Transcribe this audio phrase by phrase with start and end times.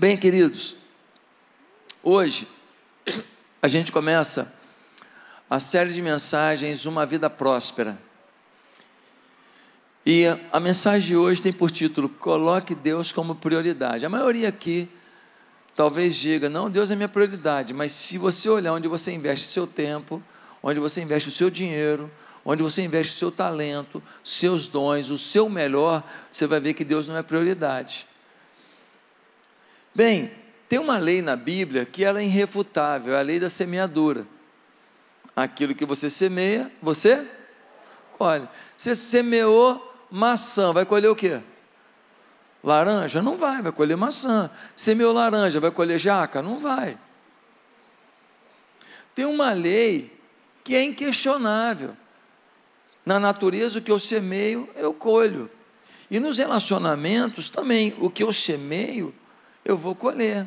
[0.00, 0.76] Bem, queridos,
[2.02, 2.48] hoje
[3.60, 4.50] a gente começa
[5.50, 8.00] a série de mensagens Uma Vida Próspera.
[10.06, 14.06] E a mensagem de hoje tem por título Coloque Deus como prioridade.
[14.06, 14.88] A maioria aqui
[15.76, 19.66] talvez diga: Não, Deus é minha prioridade, mas se você olhar onde você investe seu
[19.66, 20.22] tempo,
[20.62, 22.10] onde você investe o seu dinheiro,
[22.42, 26.86] onde você investe o seu talento, seus dons, o seu melhor, você vai ver que
[26.86, 28.08] Deus não é prioridade.
[29.94, 30.32] Bem,
[30.68, 34.26] tem uma lei na Bíblia que ela é irrefutável, é a lei da semeadura.
[35.34, 37.26] Aquilo que você semeia, você
[38.16, 38.48] colhe.
[38.76, 41.40] Você semeou maçã, vai colher o quê?
[42.62, 43.22] Laranja?
[43.22, 44.50] Não vai, vai colher maçã.
[44.76, 46.42] Semeou laranja, vai colher jaca?
[46.42, 46.98] Não vai.
[49.14, 50.16] Tem uma lei
[50.62, 51.96] que é inquestionável.
[53.04, 55.50] Na natureza, o que eu semeio, eu colho.
[56.10, 59.14] E nos relacionamentos também, o que eu semeio,
[59.64, 60.46] eu vou colher.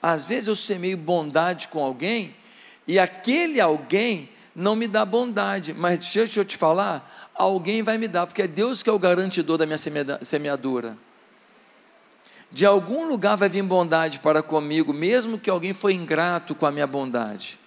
[0.00, 2.34] Às vezes eu semeio bondade com alguém
[2.86, 8.06] e aquele alguém não me dá bondade, mas deixa eu te falar, alguém vai me
[8.06, 9.78] dar, porque é Deus que é o garantidor da minha
[10.22, 10.96] semeadura.
[12.50, 16.70] De algum lugar vai vir bondade para comigo, mesmo que alguém foi ingrato com a
[16.70, 17.58] minha bondade.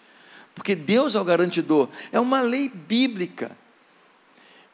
[0.54, 3.52] Porque Deus é o garantidor, é uma lei bíblica.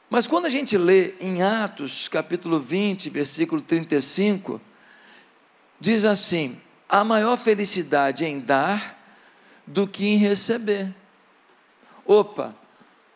[0.10, 4.60] Mas quando a gente lê em Atos, capítulo 20, versículo 35,
[5.82, 8.98] diz assim: há maior felicidade em dar
[9.66, 10.94] do que em receber.
[12.06, 12.56] Opa,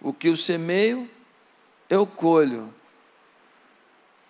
[0.02, 1.10] o que eu semeio,
[1.90, 2.74] eu colho.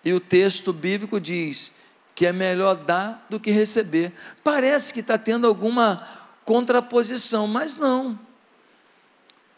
[0.04, 1.72] E o texto bíblico diz
[2.14, 4.12] que é melhor dar do que receber.
[4.44, 6.06] Parece que está tendo alguma
[6.44, 8.18] contraposição, mas não.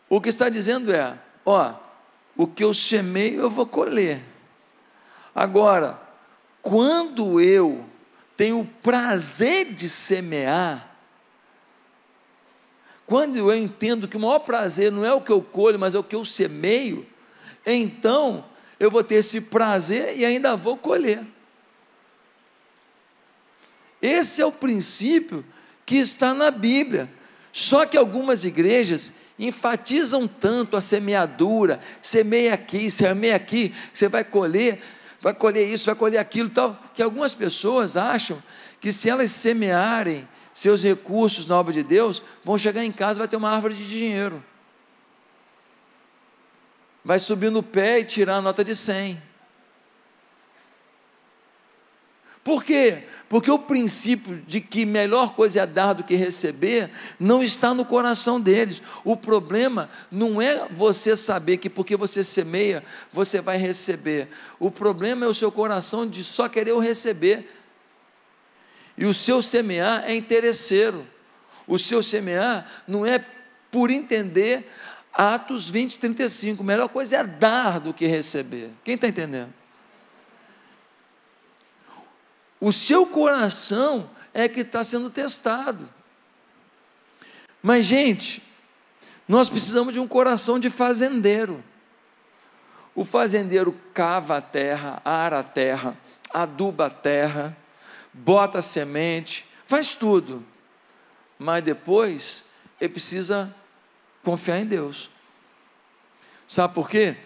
[0.08, 1.74] O que está dizendo é: ó,
[2.36, 4.22] o que eu semeio, eu vou colher.
[5.34, 6.00] Agora,
[6.62, 7.88] quando eu
[8.39, 10.97] tenho o prazer de semear,
[13.05, 15.98] quando eu entendo que o maior prazer não é o que eu colho, mas é
[15.98, 17.04] o que eu semeio,
[17.66, 18.44] então
[18.78, 21.27] eu vou ter esse prazer e ainda vou colher.
[24.00, 25.44] Esse é o princípio
[25.84, 27.10] que está na Bíblia.
[27.50, 34.81] Só que algumas igrejas enfatizam tanto a semeadura, semeia aqui, semeia aqui, você vai colher,
[35.20, 38.42] vai colher isso, vai colher aquilo, tal, que algumas pessoas acham
[38.80, 43.20] que se elas semearem seus recursos na obra de Deus, vão chegar em casa e
[43.20, 44.44] vai ter uma árvore de dinheiro.
[47.04, 49.22] Vai subir no pé e tirar a nota de 100.
[52.42, 53.06] Por quê?
[53.28, 56.91] Porque o princípio de que melhor coisa é dar do que receber
[57.21, 58.83] não está no coração deles.
[59.05, 64.28] O problema não é você saber que porque você semeia, você vai receber.
[64.59, 67.55] O problema é o seu coração de só querer o receber.
[68.97, 71.06] E o seu semear é interesseiro.
[71.66, 73.22] O seu semear não é
[73.71, 74.71] por entender
[75.12, 76.62] Atos 20, 35.
[76.62, 78.71] A melhor coisa é dar do que receber.
[78.83, 79.53] Quem está entendendo?
[82.60, 85.88] O seu coração é que está sendo testado.
[87.62, 88.42] Mas, gente,
[89.26, 91.62] nós precisamos de um coração de fazendeiro.
[92.94, 95.97] O fazendeiro cava a terra, ara a terra,
[96.32, 97.56] aduba a terra,
[98.12, 100.44] bota a semente, faz tudo.
[101.38, 102.44] Mas depois
[102.80, 103.54] ele precisa
[104.24, 105.10] confiar em Deus.
[106.47, 107.16] Sabe por quê?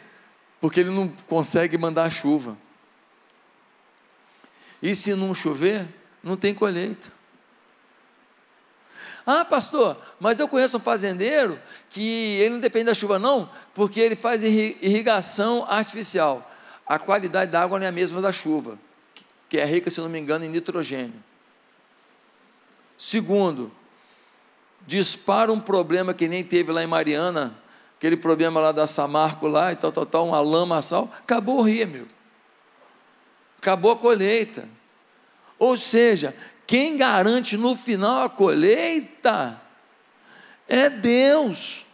[0.60, 2.58] Porque ele não consegue mandar chuva.
[4.82, 5.86] E se não chover,
[6.22, 7.08] não tem colheita.
[9.24, 11.56] Ah, pastor, mas eu conheço um fazendeiro
[11.88, 16.50] que ele não depende da chuva, não, porque ele faz irrigação artificial.
[16.84, 18.76] A qualidade da água não é a mesma da chuva,
[19.48, 21.22] que é rica, se não me engano, em nitrogênio.
[22.98, 23.70] Segundo,
[24.84, 27.56] dispara um problema que nem teve lá em Mariana,
[27.96, 31.62] aquele problema lá da Samarco lá e tal, tal, tal, uma lama sal, acabou o
[31.62, 32.21] rio, meu
[33.62, 34.68] acabou a colheita.
[35.56, 36.34] Ou seja,
[36.66, 39.62] quem garante no final a colheita
[40.66, 41.86] é Deus.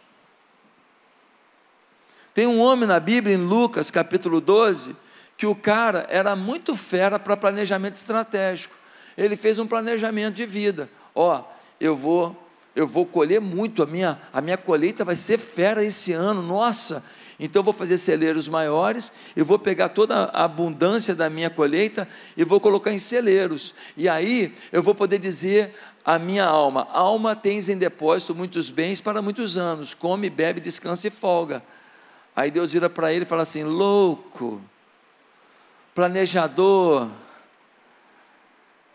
[2.33, 4.95] Tem um homem na Bíblia, em Lucas capítulo 12,
[5.37, 8.75] que o cara era muito fera para planejamento estratégico.
[9.15, 10.89] Ele fez um planejamento de vida.
[11.13, 11.43] Ó,
[11.79, 12.48] eu vou
[12.79, 17.03] eu vou colher muito, a minha, a minha colheita vai ser fera esse ano, nossa,
[17.37, 22.45] então vou fazer celeiros maiores, eu vou pegar toda a abundância da minha colheita e
[22.45, 23.73] vou colocar em celeiros.
[23.97, 29.01] E aí eu vou poder dizer à minha alma: alma tens em depósito muitos bens
[29.01, 31.61] para muitos anos, come, bebe, descansa e folga.
[32.33, 34.61] Aí Deus vira para ele e fala assim: louco,
[35.93, 37.09] planejador,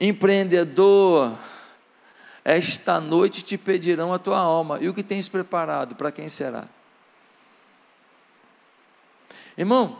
[0.00, 1.32] Empreendedor,
[2.44, 6.68] esta noite te pedirão a tua alma, e o que tens preparado, para quem será?
[9.56, 9.98] Irmão,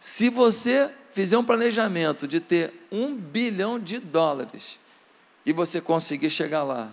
[0.00, 4.80] se você fizer um planejamento de ter um bilhão de dólares
[5.44, 6.90] e você conseguir chegar lá,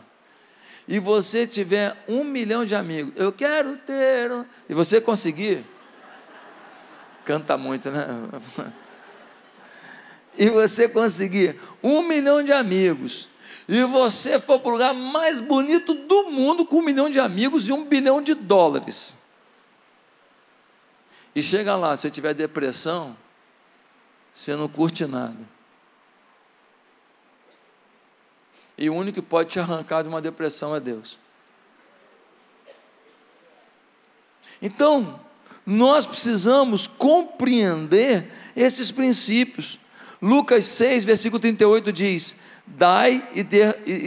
[0.86, 5.63] e você tiver um milhão de amigos, eu quero ter, um, e você conseguir,
[7.24, 8.06] canta muito, né?
[10.38, 13.28] E você conseguir um milhão de amigos,
[13.71, 17.69] e você for para o lugar mais bonito do mundo com um milhão de amigos
[17.69, 19.16] e um bilhão de dólares.
[21.36, 23.16] E chega lá, se tiver depressão,
[24.33, 25.38] você não curte nada.
[28.75, 31.19] E o único que pode te arrancar de uma depressão é Deus.
[34.60, 35.19] Então,
[35.63, 39.80] nós precisamos compreender esses princípios.
[40.19, 42.36] Lucas 6, versículo 38 diz:
[42.69, 43.45] Dai e,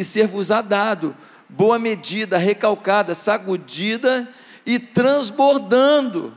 [0.00, 1.14] e ser-vos-á dado,
[1.48, 4.28] boa medida, recalcada, sacudida
[4.64, 6.32] e transbordando.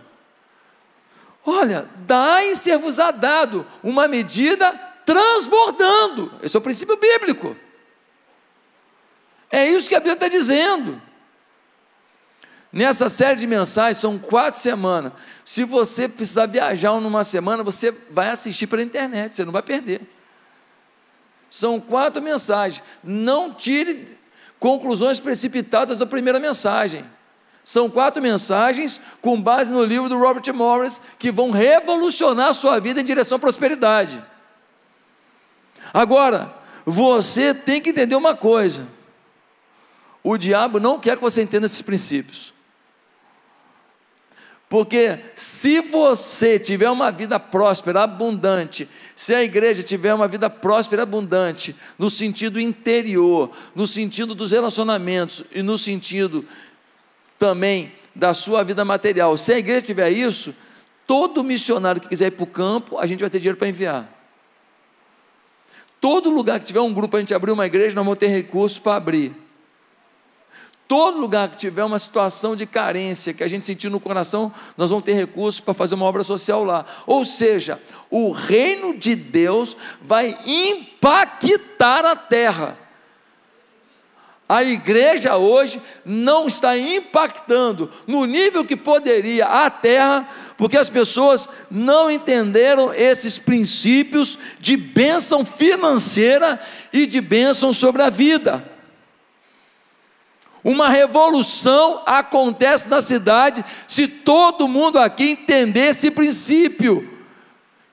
[1.46, 4.72] Olha, dai e ser-vos-á dado, uma medida
[5.06, 6.34] transbordando.
[6.42, 7.56] Esse é o princípio bíblico.
[9.52, 11.02] É isso que a Bíblia está dizendo.
[12.74, 15.14] Nessa série de mensagens, são quatro semanas.
[15.46, 20.02] Se você precisar viajar numa semana, você vai assistir pela internet, você não vai perder.
[21.50, 22.84] São quatro mensagens.
[23.04, 24.18] Não tire
[24.60, 27.06] conclusões precipitadas da primeira mensagem.
[27.64, 32.80] São quatro mensagens com base no livro do Robert Morris que vão revolucionar a sua
[32.80, 34.24] vida em direção à prosperidade.
[35.94, 36.54] Agora,
[36.86, 38.88] você tem que entender uma coisa:
[40.24, 42.55] o diabo não quer que você entenda esses princípios.
[44.68, 51.04] Porque se você tiver uma vida próspera, abundante, se a igreja tiver uma vida próspera,
[51.04, 56.44] abundante, no sentido interior, no sentido dos relacionamentos e no sentido
[57.38, 60.56] também da sua vida material, se a igreja tiver isso,
[61.06, 64.12] todo missionário que quiser ir para o campo, a gente vai ter dinheiro para enviar.
[66.02, 68.80] Todo lugar que tiver um grupo, a gente abrir uma igreja, nós vamos ter recursos
[68.80, 69.45] para abrir.
[70.88, 74.92] Todo lugar que tiver uma situação de carência que a gente sentir no coração, nós
[74.92, 76.86] vamos ter recursos para fazer uma obra social lá.
[77.08, 82.78] Ou seja, o reino de Deus vai impactar a terra.
[84.48, 91.50] A igreja hoje não está impactando no nível que poderia a terra, porque as pessoas
[91.72, 96.60] não entenderam esses princípios de bênção financeira
[96.94, 98.75] e de bênção sobre a vida.
[100.66, 107.08] Uma revolução acontece na cidade se todo mundo aqui entender esse princípio,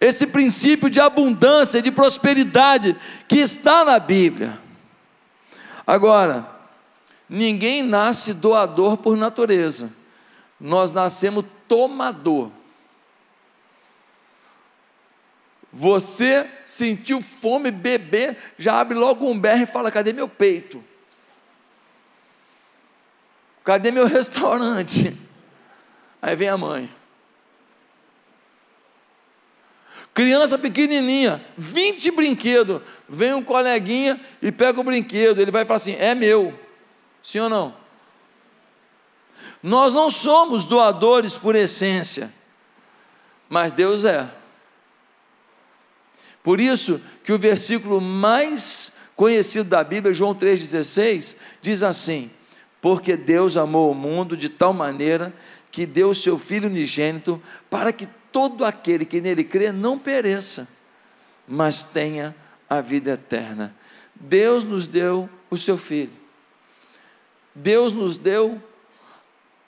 [0.00, 2.96] esse princípio de abundância, de prosperidade
[3.28, 4.58] que está na Bíblia.
[5.86, 6.48] Agora,
[7.28, 9.92] ninguém nasce doador por natureza,
[10.58, 12.50] nós nascemos tomador.
[15.70, 20.82] Você sentiu fome, beber, já abre logo um berro e fala: cadê meu peito?
[23.64, 25.16] Cadê meu restaurante?
[26.20, 26.90] Aí vem a mãe.
[30.14, 32.82] Criança pequenininha, 20 brinquedos.
[33.08, 35.40] Vem um coleguinha e pega o brinquedo.
[35.40, 36.58] Ele vai falar assim: é meu.
[37.22, 37.82] Sim ou não?
[39.62, 42.32] Nós não somos doadores por essência,
[43.48, 44.28] mas Deus é.
[46.42, 52.30] Por isso que o versículo mais conhecido da Bíblia, João 3,16, diz assim:
[52.82, 55.32] porque Deus amou o mundo de tal maneira
[55.70, 60.66] que deu o seu Filho unigênito para que todo aquele que nele crê não pereça,
[61.46, 62.34] mas tenha
[62.68, 63.74] a vida eterna.
[64.16, 66.12] Deus nos deu o seu Filho,
[67.54, 68.60] Deus nos deu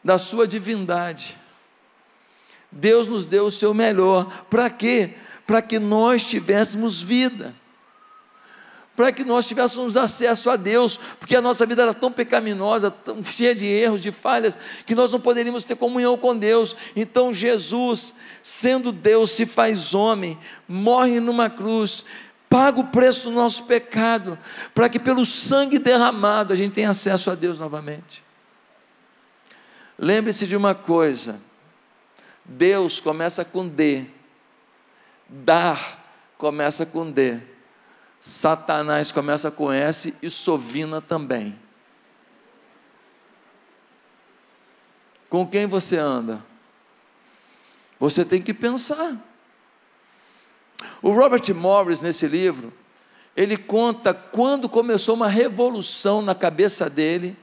[0.02, 1.38] da sua divindade,
[2.71, 5.14] Deus nos deu o seu melhor, para quê?
[5.47, 7.54] Para que nós tivéssemos vida
[8.97, 13.23] para que nós tivéssemos acesso a Deus, porque a nossa vida era tão pecaminosa, tão
[13.25, 16.77] cheia de erros, de falhas, que nós não poderíamos ter comunhão com Deus.
[16.95, 22.05] Então Jesus, sendo Deus, se faz homem, morre numa cruz,
[22.49, 24.39] paga o preço do nosso pecado,
[24.73, 28.23] para que pelo sangue derramado a gente tenha acesso a Deus novamente.
[29.99, 31.41] Lembre-se de uma coisa:
[32.45, 34.07] Deus começa com D,
[35.29, 36.05] dar
[36.39, 37.54] começa com D
[38.26, 41.54] Satanás começa com S e Sovina também.
[45.28, 46.43] Com quem você anda?
[48.00, 49.14] Você tem que pensar.
[51.02, 52.73] O Robert Morris, nesse livro,
[53.37, 57.37] ele conta quando começou uma revolução na cabeça dele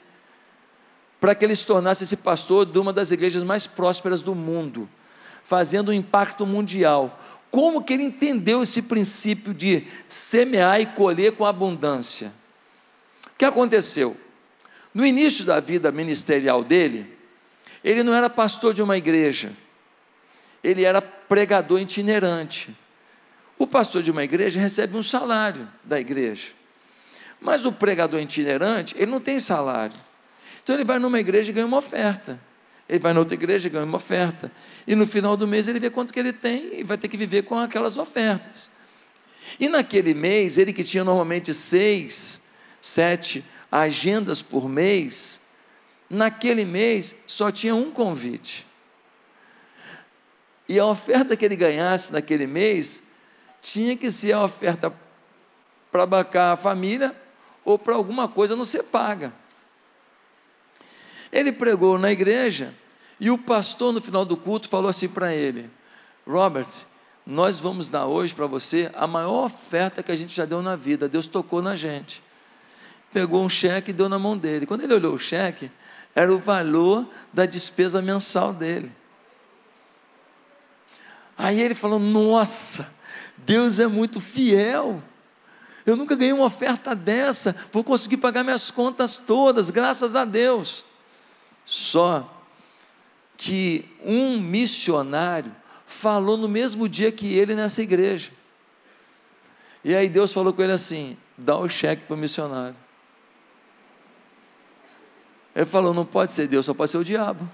[1.19, 4.89] para que ele se tornasse esse pastor de uma das igrejas mais prósperas do mundo,
[5.43, 7.19] fazendo um impacto mundial.
[7.51, 12.33] Como que ele entendeu esse princípio de semear e colher com abundância?
[13.27, 14.15] O que aconteceu?
[14.93, 17.13] No início da vida ministerial dele,
[17.83, 19.51] ele não era pastor de uma igreja,
[20.63, 22.75] ele era pregador itinerante.
[23.57, 26.51] O pastor de uma igreja recebe um salário da igreja.
[27.39, 29.97] Mas o pregador itinerante, ele não tem salário.
[30.63, 32.39] Então ele vai numa igreja e ganha uma oferta.
[32.91, 34.51] Ele vai na outra igreja e ganha uma oferta.
[34.85, 37.15] E no final do mês ele vê quanto que ele tem e vai ter que
[37.15, 38.69] viver com aquelas ofertas.
[39.57, 42.41] E naquele mês, ele que tinha normalmente seis,
[42.81, 45.39] sete agendas por mês,
[46.09, 48.67] naquele mês só tinha um convite.
[50.67, 53.03] E a oferta que ele ganhasse naquele mês
[53.61, 54.93] tinha que ser a oferta
[55.89, 57.15] para bancar a família
[57.63, 59.33] ou para alguma coisa não ser paga.
[61.31, 62.75] Ele pregou na igreja
[63.21, 65.69] e o pastor, no final do culto, falou assim para ele:
[66.27, 66.69] Robert,
[67.23, 70.75] nós vamos dar hoje para você a maior oferta que a gente já deu na
[70.75, 71.07] vida.
[71.07, 72.23] Deus tocou na gente.
[73.13, 74.65] Pegou um cheque e deu na mão dele.
[74.65, 75.69] Quando ele olhou o cheque,
[76.15, 78.91] era o valor da despesa mensal dele.
[81.37, 82.89] Aí ele falou: Nossa,
[83.37, 84.99] Deus é muito fiel.
[85.85, 90.85] Eu nunca ganhei uma oferta dessa, vou conseguir pagar minhas contas todas, graças a Deus.
[91.63, 92.40] Só
[93.41, 95.51] que um missionário
[95.87, 98.31] falou no mesmo dia que ele nessa igreja.
[99.83, 102.75] E aí Deus falou com ele assim: dá o cheque para o missionário.
[105.55, 107.49] Ele falou: não pode ser Deus, só pode ser o diabo.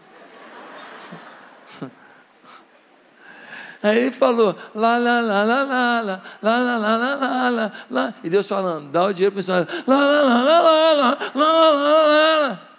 [3.81, 7.71] Aí ele falou, lá, lá, lá, lá, lá, lá, lá, lá, lá, lá, lá, lá,
[7.89, 8.13] lá.
[8.23, 9.83] E Deus falando, dá o dinheiro para o missionário.
[9.87, 12.76] Lá, lá, lá, lá, lá, lá, lá, lá, lá, lá.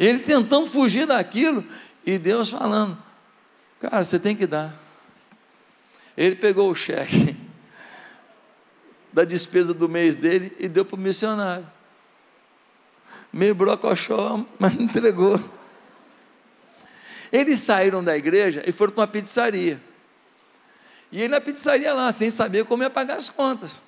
[0.00, 1.62] Ele tentando fugir daquilo
[2.06, 2.96] e Deus falando,
[3.78, 4.74] cara, você tem que dar.
[6.16, 7.36] Ele pegou o cheque
[9.12, 11.70] da despesa do mês dele e deu para o missionário.
[13.30, 15.38] Meio brocochó, mas entregou.
[17.30, 19.78] Eles saíram da igreja e foram para uma pizzaria.
[21.12, 23.82] E ele na pizzaria lá, sem saber como ia pagar as contas.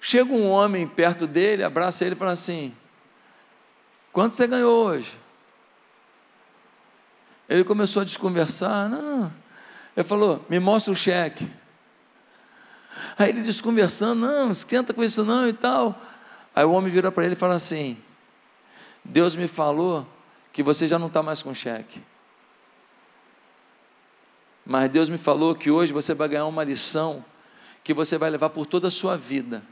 [0.00, 2.74] Chega um homem perto dele, abraça ele e fala assim:
[4.12, 5.18] Quanto você ganhou hoje?
[7.48, 8.88] Ele começou a desconversar.
[8.88, 9.32] Não.
[9.96, 11.50] Ele falou: Me mostra o cheque.
[13.18, 16.00] Aí ele desconversando: Não, esquenta com isso não e tal.
[16.54, 18.00] Aí o homem vira para ele e fala assim:
[19.04, 20.06] Deus me falou
[20.52, 22.02] que você já não está mais com cheque.
[24.64, 27.24] Mas Deus me falou que hoje você vai ganhar uma lição
[27.82, 29.64] que você vai levar por toda a sua vida.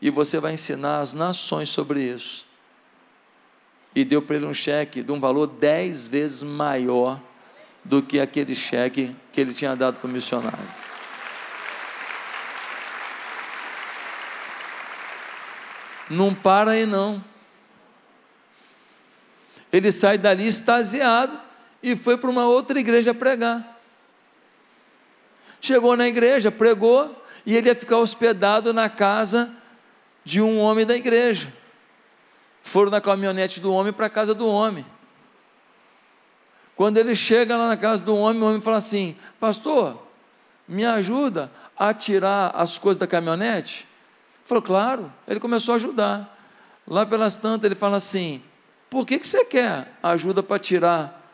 [0.00, 2.47] E você vai ensinar as nações sobre isso.
[3.98, 7.20] E deu para ele um cheque de um valor dez vezes maior
[7.82, 10.56] do que aquele cheque que ele tinha dado para o missionário.
[16.08, 17.24] Não para aí não.
[19.72, 21.36] Ele sai dali extasiado
[21.82, 23.80] e foi para uma outra igreja pregar.
[25.60, 29.52] Chegou na igreja, pregou e ele ia ficar hospedado na casa
[30.24, 31.52] de um homem da igreja.
[32.68, 34.84] Foram na caminhonete do homem para a casa do homem.
[36.76, 39.98] Quando ele chega lá na casa do homem, o homem fala assim: Pastor,
[40.68, 43.88] me ajuda a tirar as coisas da caminhonete?
[43.88, 45.10] Ele falou, claro.
[45.26, 46.38] Ele começou a ajudar.
[46.86, 48.42] Lá pelas tantas, ele fala assim:
[48.90, 51.26] por que, que você quer ajuda para tirar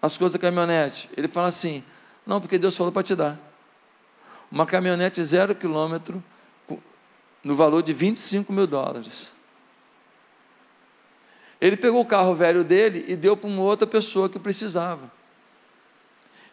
[0.00, 1.10] as coisas da caminhonete?
[1.16, 1.82] Ele fala assim:
[2.24, 3.40] Não, porque Deus falou para te dar.
[4.52, 6.22] Uma caminhonete zero quilômetro,
[7.42, 9.34] no valor de 25 mil dólares.
[11.60, 15.10] Ele pegou o carro velho dele e deu para uma outra pessoa que precisava.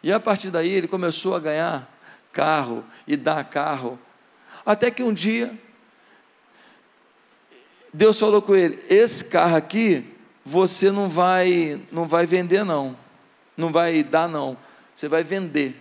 [0.02, 1.88] E a partir daí ele começou a ganhar
[2.32, 3.98] carro e dar carro.
[4.64, 5.56] Até que um dia,
[7.92, 10.04] Deus falou com ele: Esse carro aqui
[10.44, 12.96] você não vai, não vai vender não,
[13.56, 14.56] não vai dar não,
[14.94, 15.80] você vai vender.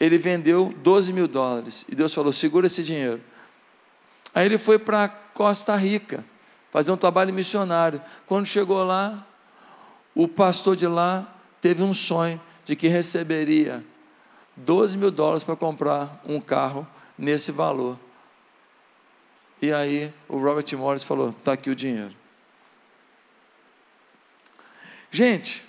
[0.00, 3.20] Ele vendeu 12 mil dólares e Deus falou: segura esse dinheiro.
[4.34, 6.24] Aí ele foi para Costa Rica
[6.70, 8.00] fazer um trabalho missionário.
[8.26, 9.26] Quando chegou lá,
[10.14, 13.84] o pastor de lá teve um sonho de que receberia
[14.56, 17.98] 12 mil dólares para comprar um carro nesse valor.
[19.60, 22.14] E aí o Robert Morris falou: está aqui o dinheiro.
[25.10, 25.64] Gente,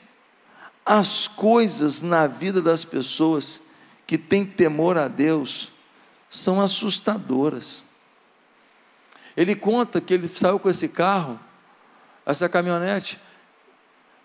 [0.85, 3.61] as coisas na vida das pessoas
[4.05, 5.71] que têm temor a Deus
[6.29, 7.85] são assustadoras.
[9.39, 11.39] Ele conta que ele saiu com esse carro,
[12.25, 13.17] essa caminhonete,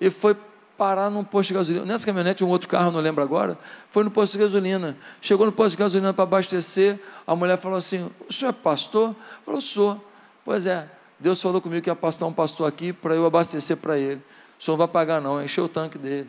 [0.01, 0.37] e foi
[0.77, 1.85] parar num posto de gasolina.
[1.85, 3.57] Nessa caminhonete, um outro carro, não lembro agora,
[3.93, 4.99] foi no posto de gasolina.
[5.21, 9.15] Chegou no posto de gasolina para abastecer, a mulher falou assim: O senhor é pastor?
[9.45, 10.05] Falou, sou.
[10.45, 10.91] Pois é,
[11.21, 14.21] Deus falou comigo que ia passar um pastor aqui para eu abastecer para ele.
[14.59, 16.29] O senhor não vai pagar, não, encheu o tanque dele.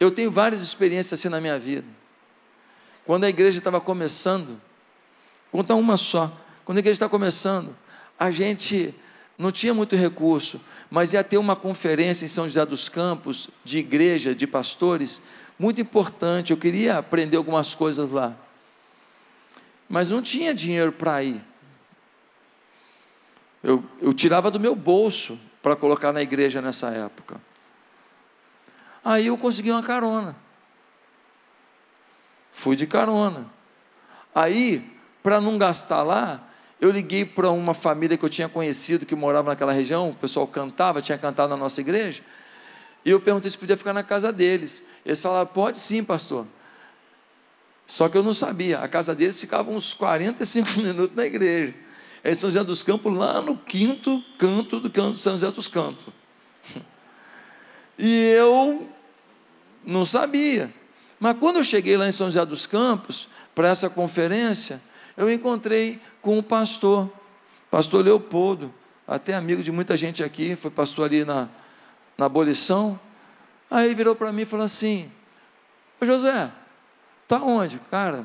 [0.00, 1.86] Eu tenho várias experiências assim na minha vida.
[3.04, 4.58] Quando a igreja estava começando,
[5.52, 6.32] vou contar uma só.
[6.64, 7.74] Quando a igreja está começando,
[8.18, 8.94] a gente
[9.38, 13.78] não tinha muito recurso, mas ia ter uma conferência em São José dos Campos, de
[13.78, 15.22] igreja, de pastores,
[15.58, 16.50] muito importante.
[16.50, 18.36] Eu queria aprender algumas coisas lá.
[19.88, 21.42] Mas não tinha dinheiro para ir.
[23.62, 27.40] Eu, eu tirava do meu bolso para colocar na igreja nessa época.
[29.04, 30.36] Aí eu consegui uma carona.
[32.52, 33.46] Fui de carona.
[34.34, 36.48] Aí, para não gastar lá,
[36.80, 40.46] eu liguei para uma família que eu tinha conhecido que morava naquela região, o pessoal
[40.46, 42.22] cantava, tinha cantado na nossa igreja,
[43.04, 44.84] e eu perguntei se podia ficar na casa deles.
[45.04, 46.46] Eles falaram: pode sim, pastor.
[47.86, 51.74] Só que eu não sabia, a casa deles ficava uns 45 minutos na igreja.
[52.22, 55.68] É São José dos Campos, lá no quinto canto do canto de São José dos
[55.68, 56.06] Campos.
[58.00, 58.88] E eu
[59.84, 60.72] não sabia.
[61.18, 64.80] Mas quando eu cheguei lá em São José dos Campos, para essa conferência,
[65.18, 67.10] eu encontrei com o pastor,
[67.68, 68.72] pastor Leopoldo,
[69.06, 71.48] até amigo de muita gente aqui, foi pastor ali na,
[72.16, 72.98] na abolição.
[73.68, 75.10] Aí ele virou para mim e falou assim:
[76.00, 76.52] Ô José,
[77.26, 77.80] tá onde?
[77.90, 78.24] Cara,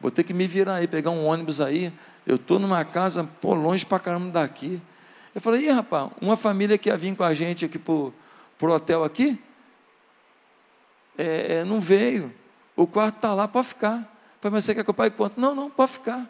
[0.00, 1.92] vou ter que me virar aí, pegar um ônibus aí.
[2.26, 4.82] Eu estou numa casa, pô, longe para caramba daqui.
[5.32, 8.12] Eu falei, ih, rapaz, uma família que ia vir com a gente aqui para o
[8.62, 9.40] hotel aqui,
[11.16, 12.34] é, é, não veio.
[12.74, 14.09] O quarto está lá, pode ficar.
[14.40, 15.38] Falei, mas você quer que eu pague quanto?
[15.38, 16.28] Não, não, pode ficar.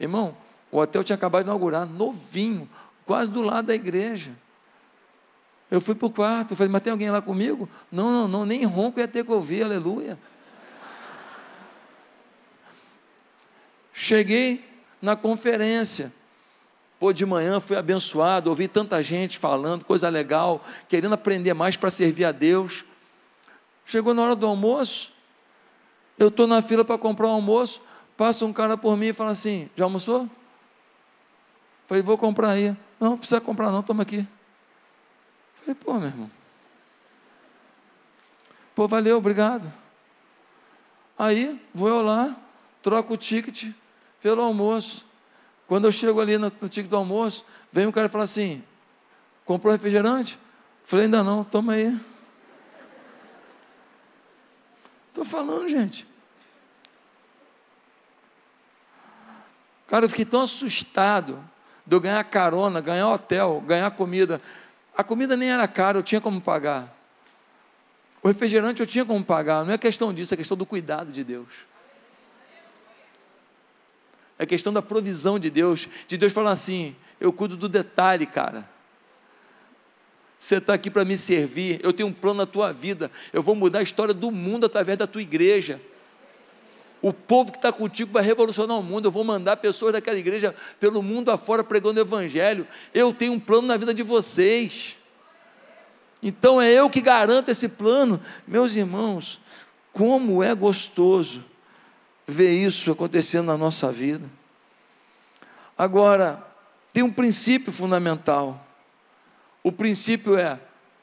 [0.00, 0.36] Irmão,
[0.70, 2.68] o hotel tinha acabado de inaugurar, novinho,
[3.04, 4.32] quase do lado da igreja.
[5.70, 7.68] Eu fui para o quarto, falei, mas tem alguém lá comigo?
[7.90, 10.18] Não, não, não, nem ronco ia ter que ouvir, aleluia.
[13.92, 14.68] Cheguei
[15.00, 16.12] na conferência.
[16.98, 21.90] Pô, de manhã fui abençoado, ouvi tanta gente falando, coisa legal, querendo aprender mais para
[21.90, 22.84] servir a Deus.
[23.84, 25.12] Chegou na hora do almoço,
[26.18, 27.80] eu estou na fila para comprar um almoço,
[28.16, 30.28] passa um cara por mim e fala assim: já almoçou?
[31.86, 32.76] Falei, vou comprar aí.
[32.98, 34.26] Não, não precisa comprar não, toma aqui.
[35.54, 36.30] Falei, pô, meu irmão.
[38.74, 39.72] Pô, valeu, obrigado.
[41.18, 42.36] Aí, vou eu lá,
[42.82, 43.72] troco o ticket
[44.20, 45.04] pelo almoço.
[45.66, 48.62] Quando eu chego ali no, no ticket do almoço, vem um cara e fala assim:
[49.44, 50.38] comprou refrigerante?
[50.84, 51.98] Falei, ainda não, toma aí.
[55.16, 56.06] Estou falando, gente.
[59.86, 61.42] Cara, eu fiquei tão assustado
[61.86, 64.42] de eu ganhar carona, ganhar hotel, ganhar comida.
[64.94, 66.94] A comida nem era cara, eu tinha como pagar.
[68.22, 69.64] O refrigerante eu tinha como pagar.
[69.64, 71.48] Não é questão disso, é questão do cuidado de Deus.
[74.38, 75.88] É questão da provisão de Deus.
[76.06, 78.68] De Deus falar assim: eu cuido do detalhe, cara.
[80.46, 83.56] Você está aqui para me servir, eu tenho um plano na tua vida, eu vou
[83.56, 85.80] mudar a história do mundo através da tua igreja.
[87.02, 89.06] O povo que está contigo vai revolucionar o mundo.
[89.06, 92.64] Eu vou mandar pessoas daquela igreja pelo mundo afora pregando o Evangelho.
[92.94, 94.96] Eu tenho um plano na vida de vocês.
[96.22, 98.20] Então é eu que garanto esse plano.
[98.46, 99.40] Meus irmãos,
[99.92, 101.44] como é gostoso
[102.24, 104.30] ver isso acontecendo na nossa vida.
[105.76, 106.40] Agora,
[106.92, 108.65] tem um princípio fundamental.
[109.66, 110.60] O princípio é: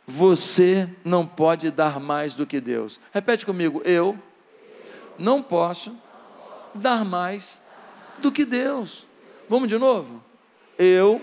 [0.08, 2.98] você não pode dar mais do que Deus.
[3.12, 4.18] Repete comigo: eu
[5.20, 5.94] não posso
[6.74, 7.60] dar mais
[8.20, 9.06] do que Deus.
[9.50, 10.24] Vamos de novo?
[10.80, 11.22] Eu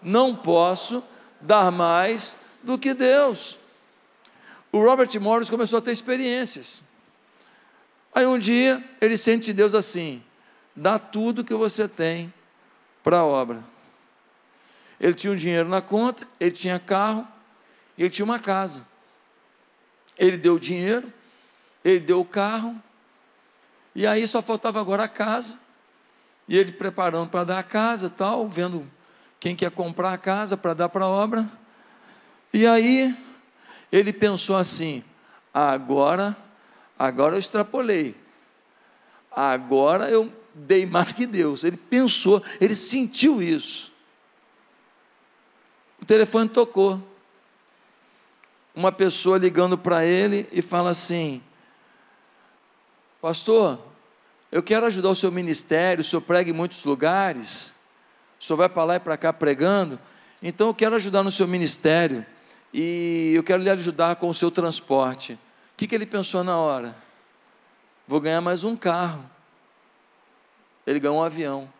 [0.00, 1.02] não posso
[1.40, 3.58] dar mais do que Deus.
[4.70, 6.84] O Robert Morris começou a ter experiências.
[8.14, 10.22] Aí um dia ele sente Deus assim:
[10.76, 12.32] dá tudo que você tem
[13.02, 13.64] para a obra.
[15.00, 17.26] Ele tinha um dinheiro na conta, ele tinha carro,
[17.96, 18.86] ele tinha uma casa.
[20.16, 21.12] Ele deu o dinheiro,
[21.84, 22.80] ele deu o carro,
[23.94, 25.58] e aí só faltava agora a casa.
[26.48, 28.88] E ele preparando para dar a casa, tal, vendo
[29.38, 31.48] quem quer comprar a casa para dar para a obra.
[32.52, 33.14] E aí
[33.92, 35.04] ele pensou assim:
[35.52, 36.36] agora,
[36.98, 38.16] agora eu extrapolei.
[39.30, 41.64] Agora eu dei mais que Deus.
[41.64, 43.92] Ele pensou, ele sentiu isso.
[46.08, 47.06] Telefone tocou.
[48.74, 51.42] uma pessoa ligando para ele e fala assim:
[53.20, 53.78] Pastor,
[54.50, 57.74] eu quero ajudar o seu ministério, o senhor prega em muitos lugares,
[58.40, 60.00] o senhor vai para lá e para cá pregando,
[60.42, 62.24] então eu quero ajudar no seu ministério
[62.72, 65.34] e eu quero lhe ajudar com o seu transporte.
[65.34, 65.38] O
[65.76, 66.96] que, que ele pensou na hora?
[68.06, 69.28] Vou ganhar mais um carro.
[70.86, 71.70] Ele ganhou um avião.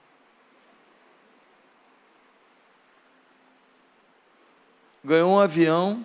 [5.04, 6.04] Ganhou um avião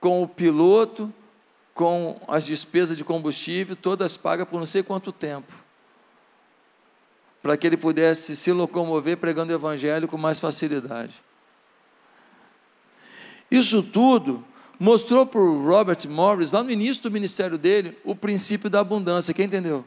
[0.00, 1.12] com o piloto,
[1.74, 5.52] com as despesas de combustível, todas pagas por não sei quanto tempo,
[7.42, 11.14] para que ele pudesse se locomover pregando o evangelho com mais facilidade.
[13.50, 14.44] Isso tudo
[14.78, 19.34] mostrou para o Robert Morris, lá no início do ministério dele, o princípio da abundância.
[19.34, 19.84] Quem entendeu?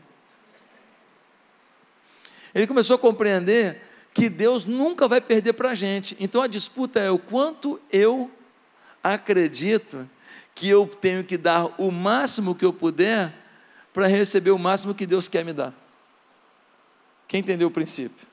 [2.53, 3.81] Ele começou a compreender
[4.13, 6.15] que Deus nunca vai perder para a gente.
[6.19, 8.29] Então a disputa é o quanto eu
[9.03, 10.09] acredito
[10.53, 13.33] que eu tenho que dar o máximo que eu puder
[13.91, 15.73] para receber o máximo que Deus quer me dar.
[17.27, 18.27] Quem entendeu o princípio?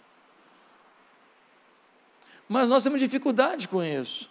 [2.48, 4.28] Mas nós temos dificuldade com isso.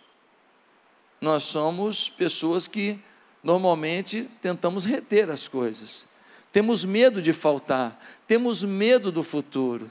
[1.19, 2.99] Nós somos pessoas que
[3.43, 6.07] normalmente tentamos reter as coisas.
[6.51, 9.89] Temos medo de faltar, temos medo do futuro.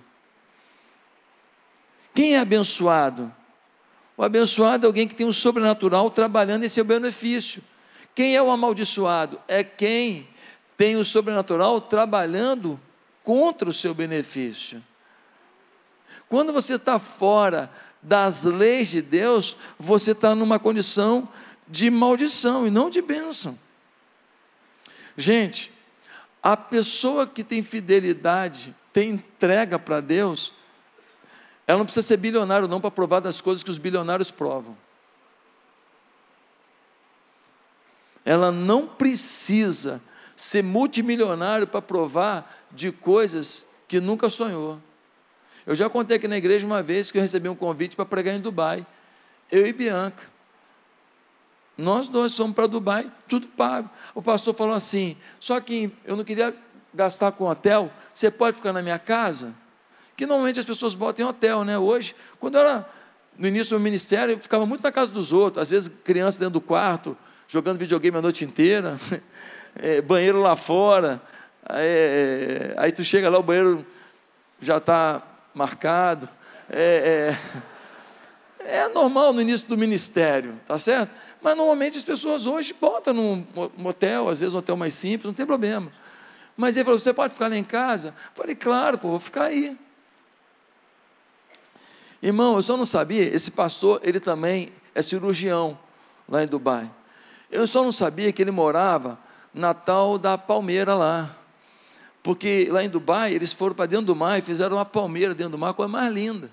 [2.19, 3.33] Quem é abençoado?
[4.17, 7.63] O abençoado é alguém que tem um sobrenatural trabalhando em seu benefício.
[8.13, 9.41] Quem é o amaldiçoado?
[9.47, 10.29] É quem
[10.77, 12.81] tem o sobrenatural trabalhando
[13.23, 14.83] contra o seu benefício.
[16.29, 17.71] Quando você está fora
[18.03, 21.29] das leis de Deus, você está numa condição
[21.69, 23.57] de maldição e não de bênção.
[25.17, 25.73] Gente,
[26.43, 30.53] a pessoa que tem fidelidade, tem entrega para Deus,
[31.69, 34.77] ela não precisa ser bilionário não para provar das coisas que os bilionários provam.
[38.29, 40.03] ela não precisa
[40.37, 44.79] ser multimilionário para provar de coisas que nunca sonhou.
[45.67, 48.35] Eu já contei aqui na igreja uma vez que eu recebi um convite para pregar
[48.35, 48.87] em Dubai,
[49.51, 50.29] eu e Bianca.
[51.77, 53.89] Nós dois fomos para Dubai, tudo pago.
[54.15, 56.55] O pastor falou assim: só que eu não queria
[56.93, 59.55] gastar com hotel, você pode ficar na minha casa?
[60.19, 61.79] Que normalmente as pessoas botam em hotel, né?
[61.79, 62.85] Hoje, quando eu era
[63.39, 66.41] no início do meu ministério, eu ficava muito na casa dos outros, às vezes criança
[66.41, 68.99] dentro do quarto, jogando videogame a noite inteira,
[69.77, 71.23] é, banheiro lá fora,
[71.69, 73.87] é, aí tu chega lá, o banheiro
[74.61, 75.23] já está
[75.55, 76.29] marcado.
[76.69, 77.37] É,
[78.59, 81.13] é, é, normal no início do ministério, tá certo?
[81.41, 85.33] Mas normalmente as pessoas hoje botam num motel, às vezes um hotel mais simples, não
[85.33, 85.93] tem problema.
[86.57, 88.09] Mas ele falou: você pode ficar lá em casa?
[88.09, 89.79] Eu falei, claro, pô, vou ficar aí.
[92.23, 95.79] Irmão, eu só não sabia, esse pastor, ele também é cirurgião
[96.29, 96.91] lá em Dubai.
[97.51, 99.19] Eu só não sabia que ele morava
[99.55, 101.35] na tal da palmeira lá.
[102.23, 105.53] Porque lá em Dubai, eles foram para dentro do mar e fizeram uma palmeira dentro
[105.53, 106.51] do mar, coisa mais linda.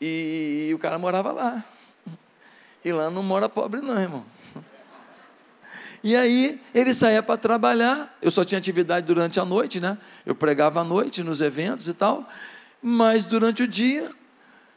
[0.00, 1.64] E, e o cara morava lá.
[2.84, 4.24] E lá não mora pobre, não, irmão.
[6.02, 8.16] E aí ele saía para trabalhar.
[8.22, 9.98] Eu só tinha atividade durante a noite, né?
[10.24, 12.26] Eu pregava à noite nos eventos e tal.
[12.88, 14.08] Mas durante o dia,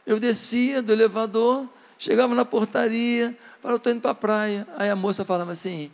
[0.04, 4.66] eu descia do elevador, chegava na portaria, falava, estou indo para a praia.
[4.76, 5.92] Aí a moça falava assim,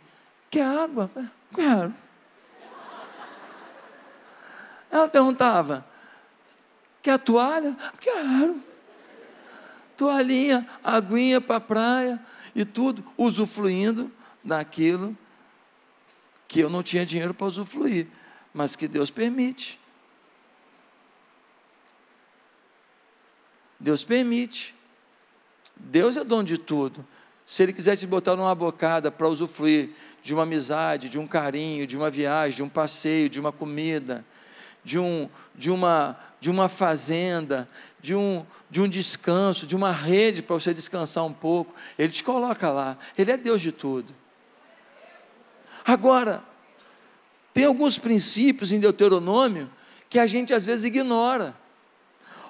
[0.49, 1.11] quer água?
[1.53, 1.93] Quero.
[4.89, 5.85] Ela perguntava,
[7.03, 7.77] quer toalha?
[7.99, 8.63] Quero.
[9.95, 12.19] Toalhinha, aguinha para a praia
[12.55, 14.11] e tudo, usufruindo
[14.43, 15.15] daquilo
[16.47, 18.07] que eu não tinha dinheiro para usufruir,
[18.51, 19.79] mas que Deus permite.
[23.79, 24.75] Deus permite.
[25.75, 27.05] Deus é dono de tudo.
[27.45, 31.87] Se Ele quiser te botar numa bocada para usufruir de uma amizade, de um carinho,
[31.87, 34.25] de uma viagem, de um passeio, de uma comida,
[34.83, 37.69] de, um, de, uma, de uma fazenda,
[38.01, 42.23] de um, de um descanso, de uma rede para você descansar um pouco, Ele te
[42.23, 42.97] coloca lá.
[43.17, 44.13] Ele é Deus de tudo.
[45.85, 46.43] Agora,
[47.53, 49.69] tem alguns princípios em Deuteronômio
[50.09, 51.55] que a gente às vezes ignora.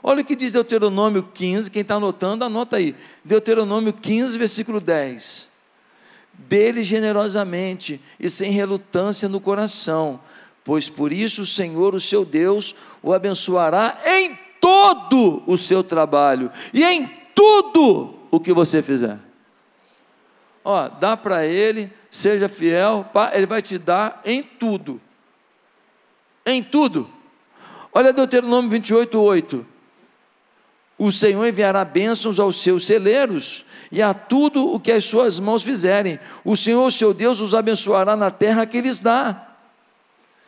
[0.03, 2.95] Olha o que diz Deuteronômio 15, quem está anotando, anota aí.
[3.23, 5.49] Deuteronômio 15, versículo 10.
[6.33, 10.19] Dele generosamente e sem relutância no coração,
[10.63, 16.51] pois por isso o Senhor, o seu Deus, o abençoará em todo o seu trabalho
[16.73, 19.17] e em tudo o que você fizer.
[20.63, 25.01] Ó, dá para ele, seja fiel, ele vai te dar em tudo.
[26.45, 27.10] Em tudo.
[27.91, 29.77] Olha Deuteronômio 28, 8
[30.97, 35.62] o Senhor enviará bênçãos aos seus celeiros e a tudo o que as suas mãos
[35.62, 36.19] fizerem.
[36.43, 39.47] O Senhor, seu Deus, os abençoará na terra que lhes dá.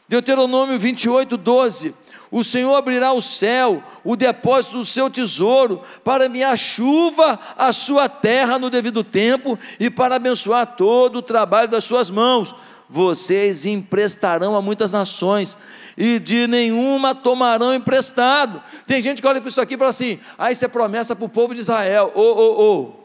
[0.07, 1.93] Deuteronômio 28, 12.
[2.31, 8.09] O Senhor abrirá o céu, o depósito do seu tesouro, para enviar chuva à sua
[8.09, 12.55] terra no devido tempo e para abençoar todo o trabalho das suas mãos.
[12.89, 15.55] Vocês emprestarão a muitas nações
[15.95, 18.63] e de nenhuma tomarão emprestado.
[18.87, 21.25] Tem gente que olha para isso aqui e fala assim: ah, isso é promessa para
[21.25, 22.11] o povo de Israel.
[22.15, 22.99] Ô, ô, ô.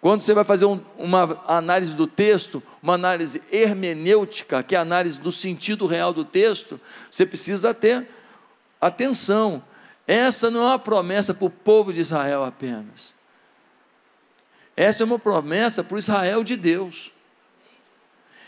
[0.00, 4.82] Quando você vai fazer um, uma análise do texto, uma análise hermenêutica, que é a
[4.82, 6.80] análise do sentido real do texto,
[7.10, 8.08] você precisa ter
[8.80, 9.62] atenção.
[10.06, 13.12] Essa não é uma promessa para o povo de Israel apenas.
[14.76, 17.12] Essa é uma promessa para o Israel de Deus.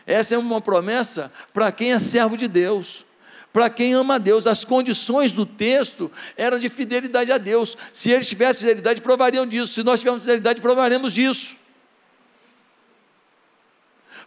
[0.07, 3.05] Essa é uma promessa para quem é servo de Deus
[3.53, 4.47] para quem ama a Deus.
[4.47, 7.77] As condições do texto eram de fidelidade a Deus.
[7.93, 9.75] Se eles tivessem fidelidade, provariam disso.
[9.75, 11.57] Se nós tivermos fidelidade, provaremos disso.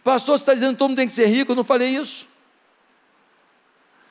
[0.04, 1.52] Pastor, você está dizendo que todo mundo tem que ser rico?
[1.52, 2.28] Eu não falei isso.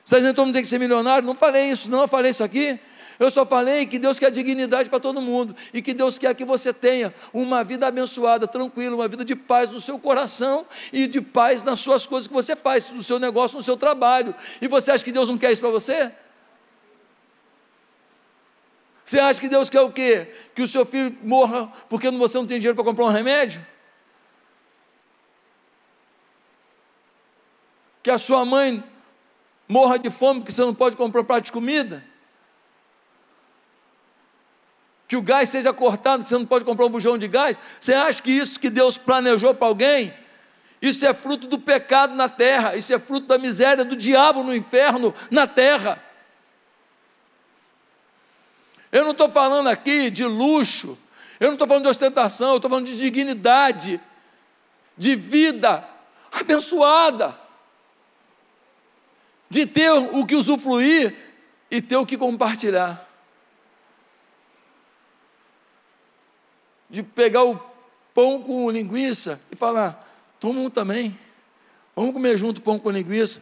[0.04, 1.26] Você está dizendo que todo mundo tem que ser milionário?
[1.26, 2.02] Não falei isso, não.
[2.02, 2.78] Eu falei isso aqui.
[3.20, 6.44] Eu só falei que Deus quer dignidade para todo mundo e que Deus quer que
[6.44, 11.22] você tenha uma vida abençoada, tranquila, uma vida de paz no seu coração e de
[11.22, 14.36] paz nas suas coisas que você faz, no seu negócio, no seu trabalho.
[14.62, 16.12] E você acha que Deus não quer isso para você?
[19.06, 20.34] Você acha que Deus quer o quê?
[20.54, 23.66] Que o seu filho morra porque você não tem dinheiro para comprar um remédio?
[28.02, 28.84] Que a sua mãe
[29.70, 32.04] morra de fome porque você não pode comprar um prato de comida?
[35.08, 37.60] Que o gás seja cortado, que você não pode comprar um bujão de gás.
[37.80, 40.14] Você acha que isso que Deus planejou para alguém?
[40.82, 44.56] Isso é fruto do pecado na terra, isso é fruto da miséria do diabo no
[44.56, 46.02] inferno, na terra.
[48.92, 50.98] Eu não estou falando aqui de luxo,
[51.40, 54.00] eu não estou falando de ostentação, eu estou falando de dignidade,
[54.98, 55.88] de vida
[56.32, 57.38] abençoada,
[59.50, 61.16] de ter o que usufruir
[61.70, 63.05] e ter o que compartilhar.
[66.90, 67.60] De pegar o
[68.14, 70.08] pão com linguiça e falar:
[70.40, 71.18] toma um também.
[71.96, 73.42] Vamos comer junto pão com linguiça.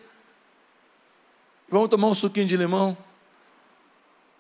[1.70, 2.96] Vamos tomar um suquinho de limão.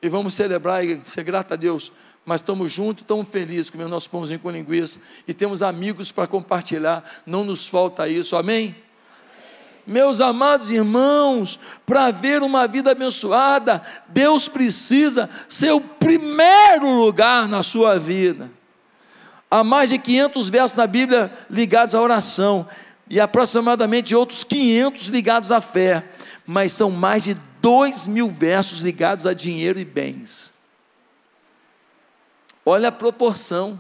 [0.02, 1.92] E vamos celebrar e ser grato a Deus.
[2.26, 5.00] Mas estamos juntos, estamos felizes comendo nosso pãozinho com linguiça.
[5.28, 7.04] E temos amigos para compartilhar.
[7.26, 8.76] Não nos falta isso, amém?
[9.86, 17.62] Meus amados irmãos, para ver uma vida abençoada, Deus precisa ser o primeiro lugar na
[17.63, 18.50] sua vida.
[19.54, 22.68] Há mais de 500 versos na Bíblia ligados à oração
[23.08, 26.10] e aproximadamente outros 500 ligados à fé,
[26.44, 30.56] mas são mais de 2 mil versos ligados a dinheiro e bens.
[32.66, 33.80] Olha a proporção.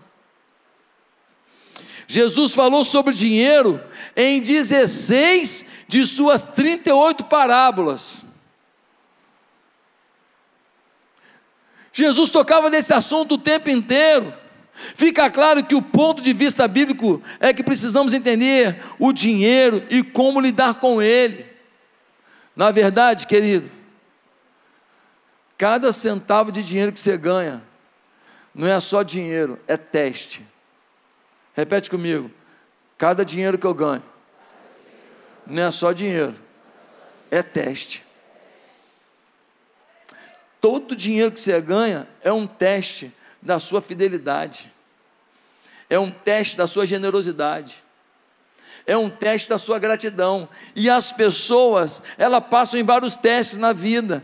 [2.05, 3.83] Jesus falou sobre dinheiro
[4.15, 8.27] em 16 de suas 38 parábolas.
[11.91, 14.42] Jesus tocava nesse assunto o tempo inteiro.
[14.95, 20.03] Fica claro que o ponto de vista bíblico é que precisamos entender o dinheiro e
[20.03, 21.45] como lidar com ele.
[22.55, 23.69] Na verdade, querido,
[25.57, 27.63] cada centavo de dinheiro que você ganha
[28.53, 30.45] não é só dinheiro, é teste.
[31.55, 32.29] Repete comigo.
[32.97, 34.03] Cada dinheiro que eu ganho
[35.45, 36.35] não é só dinheiro,
[37.29, 38.03] é teste.
[40.61, 44.72] Todo dinheiro que você ganha é um teste da sua fidelidade,
[45.93, 47.83] é um teste da sua generosidade,
[48.85, 50.49] é um teste da sua gratidão.
[50.75, 54.23] E as pessoas, elas passam em vários testes na vida,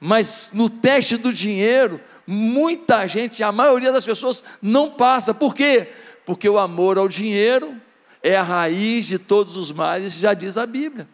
[0.00, 5.34] mas no teste do dinheiro, muita gente, a maioria das pessoas não passa.
[5.34, 5.92] Por quê?
[6.24, 7.74] Porque o amor ao dinheiro
[8.22, 11.08] é a raiz de todos os males, já diz a Bíblia.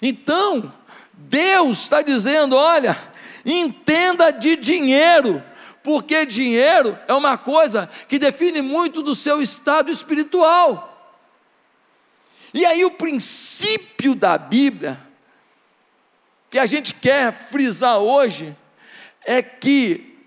[0.00, 0.72] Então,
[1.12, 2.96] Deus está dizendo: olha,
[3.44, 5.42] Entenda de dinheiro,
[5.82, 10.86] porque dinheiro é uma coisa que define muito do seu estado espiritual.
[12.52, 14.98] E aí, o princípio da Bíblia,
[16.50, 18.56] que a gente quer frisar hoje,
[19.24, 20.18] é que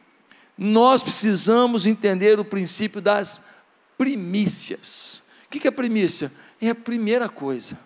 [0.57, 3.41] nós precisamos entender o princípio das
[3.97, 5.21] primícias.
[5.45, 6.31] O que é primícia?
[6.61, 7.77] É a primeira coisa.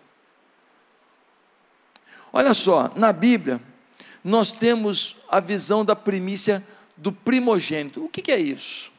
[2.32, 3.60] Olha só, na Bíblia,
[4.24, 6.64] nós temos a visão da primícia
[6.98, 8.04] do primogênito.
[8.04, 8.92] O que, que é isso?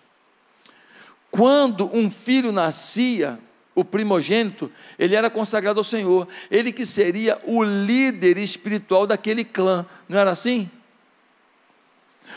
[1.31, 3.39] Quando um filho nascia,
[3.75, 9.85] o primogênito, ele era consagrado ao Senhor, ele que seria o líder espiritual daquele clã,
[10.09, 10.71] não era assim?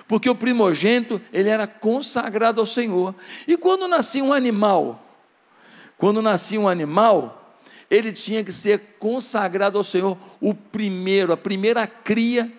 [0.08, 3.16] Porque o primogênito, ele era consagrado ao Senhor.
[3.48, 5.04] E quando nascia um animal,
[5.98, 7.56] quando nascia um animal,
[7.90, 12.52] ele tinha que ser consagrado ao Senhor, o primeiro, a primeira cria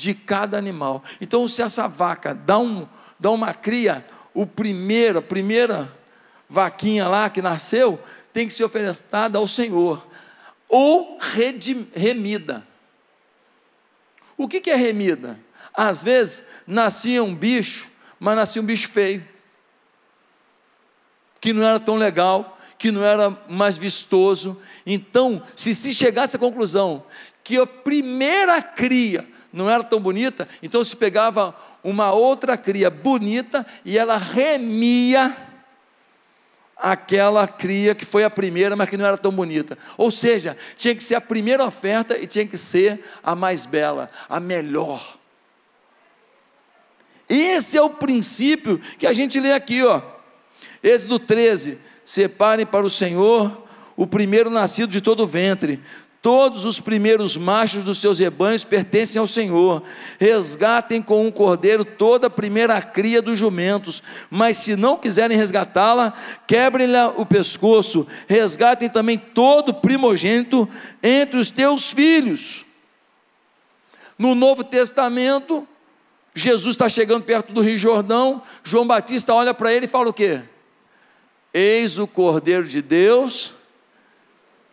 [0.00, 1.04] de cada animal.
[1.20, 5.94] Então, se essa vaca dá, um, dá uma cria, o primeiro, a primeira
[6.48, 10.06] vaquinha lá que nasceu, tem que ser ofertada ao Senhor,
[10.66, 11.18] ou
[11.94, 12.66] remida.
[14.38, 15.38] O que, que é remida?
[15.74, 19.22] Às vezes nascia um bicho, mas nascia um bicho feio,
[21.42, 24.58] que não era tão legal, que não era mais vistoso.
[24.86, 27.04] Então, se se chegasse à conclusão
[27.44, 33.66] que a primeira cria não era tão bonita, então se pegava uma outra cria bonita
[33.84, 35.36] e ela remia
[36.76, 39.76] aquela cria que foi a primeira, mas que não era tão bonita.
[39.96, 44.10] Ou seja, tinha que ser a primeira oferta e tinha que ser a mais bela,
[44.28, 45.18] a melhor.
[47.28, 50.02] Esse é o princípio que a gente lê aqui, ó.
[50.82, 55.80] Êxodo 13: Separem para o Senhor o primeiro nascido de todo o ventre,
[56.22, 59.82] Todos os primeiros machos dos seus rebanhos pertencem ao Senhor.
[60.18, 66.12] Resgatem com um cordeiro toda a primeira cria dos jumentos, mas se não quiserem resgatá-la,
[66.46, 68.06] quebrem-lhe o pescoço.
[68.28, 70.68] Resgatem também todo primogênito
[71.02, 72.66] entre os teus filhos.
[74.18, 75.66] No Novo Testamento,
[76.34, 80.12] Jesus está chegando perto do Rio Jordão, João Batista olha para ele e fala o
[80.12, 80.42] quê?
[81.54, 83.54] Eis o Cordeiro de Deus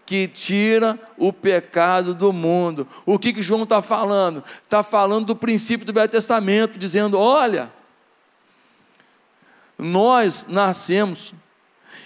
[0.07, 2.87] que tira o pecado do mundo.
[3.05, 4.41] O que, que João está falando?
[4.63, 7.71] Está falando do princípio do Velho Testamento, dizendo: olha,
[9.77, 11.33] nós nascemos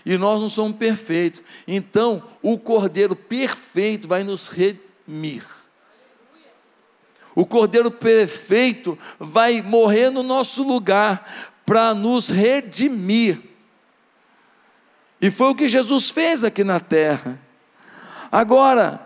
[0.04, 5.46] e nós não somos perfeitos, então o Cordeiro perfeito vai nos redimir.
[7.36, 13.40] O Cordeiro perfeito vai morrer no nosso lugar para nos redimir.
[15.22, 17.40] E foi o que Jesus fez aqui na terra.
[18.32, 19.06] Agora,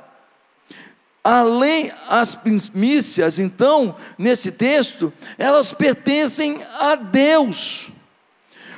[1.23, 7.89] além as primícias, então, nesse texto, elas pertencem a Deus.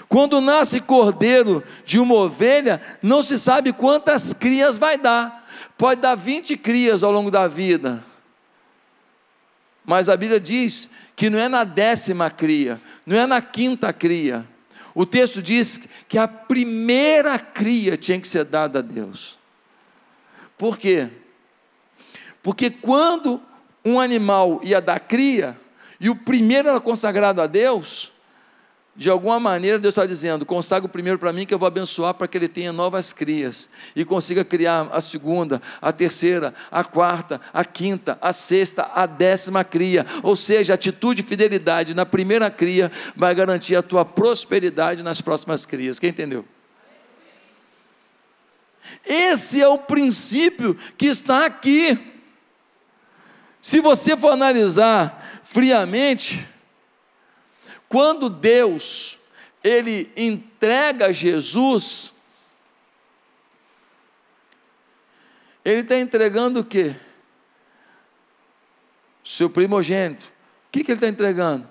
[0.07, 5.45] Quando nasce cordeiro de uma ovelha, não se sabe quantas crias vai dar.
[5.77, 8.01] Pode dar 20 crias ao longo da vida.
[9.85, 14.47] Mas a Bíblia diz que não é na décima cria, não é na quinta cria.
[14.95, 19.37] O texto diz que a primeira cria tinha que ser dada a Deus.
[20.57, 21.09] Por quê?
[22.41, 23.41] Porque quando
[23.85, 25.57] um animal ia dar cria,
[25.99, 28.11] e o primeiro era consagrado a Deus,
[28.95, 32.15] de alguma maneira Deus está dizendo: consagra o primeiro para mim, que eu vou abençoar
[32.15, 37.39] para que ele tenha novas crias e consiga criar a segunda, a terceira, a quarta,
[37.53, 40.05] a quinta, a sexta, a décima cria.
[40.23, 45.65] Ou seja, atitude e fidelidade na primeira cria vai garantir a tua prosperidade nas próximas
[45.65, 45.99] crias.
[45.99, 46.43] Quem entendeu?
[49.05, 52.13] Esse é o princípio que está aqui.
[53.61, 56.47] Se você for analisar friamente,
[57.89, 59.17] quando Deus
[59.63, 62.13] ele entrega Jesus,
[65.63, 66.95] ele está entregando o quê?
[69.23, 70.25] Seu primogênito.
[70.67, 71.67] O que, que ele está entregando?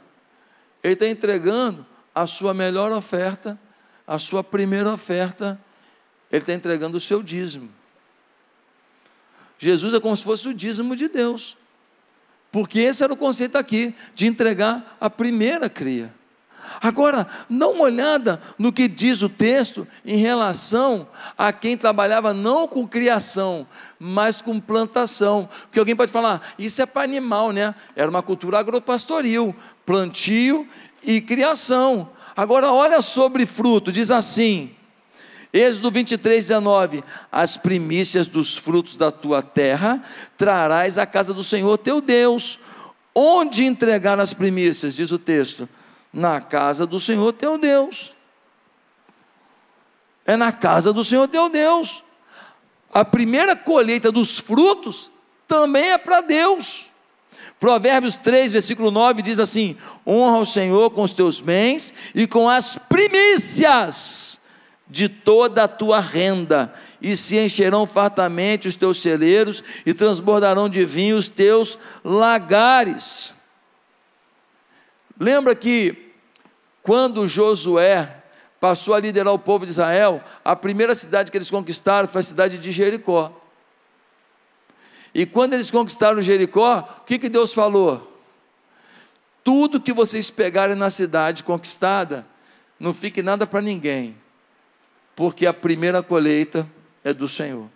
[0.83, 3.59] Ele está entregando a sua melhor oferta,
[4.07, 5.61] a sua primeira oferta
[6.31, 7.71] ele está entregando o seu dízimo.
[9.59, 11.57] Jesus é como se fosse o dízimo de Deus.
[12.53, 16.15] Porque esse era o conceito aqui, de entregar a primeira cria.
[16.81, 22.69] Agora, dá uma olhada no que diz o texto em relação a quem trabalhava não
[22.69, 23.67] com criação,
[23.99, 25.49] mas com plantação.
[25.63, 27.75] Porque alguém pode falar, isso é para animal, né?
[27.95, 30.69] Era uma cultura agropastoril, plantio
[31.03, 32.11] e criação.
[32.37, 34.76] Agora, olha sobre fruto, diz assim:
[35.53, 40.03] Êxodo 23, 19: As primícias dos frutos da tua terra
[40.37, 42.59] trarás à casa do Senhor teu Deus.
[43.15, 45.69] Onde entregar as primícias, diz o texto?
[46.13, 48.13] Na casa do Senhor teu Deus.
[50.27, 52.05] É na casa do Senhor teu Deus.
[52.93, 55.11] A primeira colheita dos frutos
[55.47, 56.89] também é para Deus.
[57.59, 59.77] Provérbios 3, versículo 9 diz assim:
[60.07, 64.41] Honra o Senhor com os teus bens e com as primícias
[64.89, 70.85] de toda a tua renda, e se encherão fartamente os teus celeiros, e transbordarão de
[70.85, 73.35] vinho os teus lagares.
[75.19, 76.13] Lembra que
[76.83, 78.23] quando Josué
[78.61, 82.23] passou a liderar o povo de Israel, a primeira cidade que eles conquistaram foi a
[82.23, 83.41] cidade de Jericó.
[85.15, 88.21] E quando eles conquistaram Jericó, o que, que Deus falou?
[89.43, 92.27] Tudo que vocês pegarem na cidade conquistada,
[92.79, 94.17] não fique nada para ninguém,
[95.17, 96.69] porque a primeira colheita
[97.03, 97.69] é do Senhor.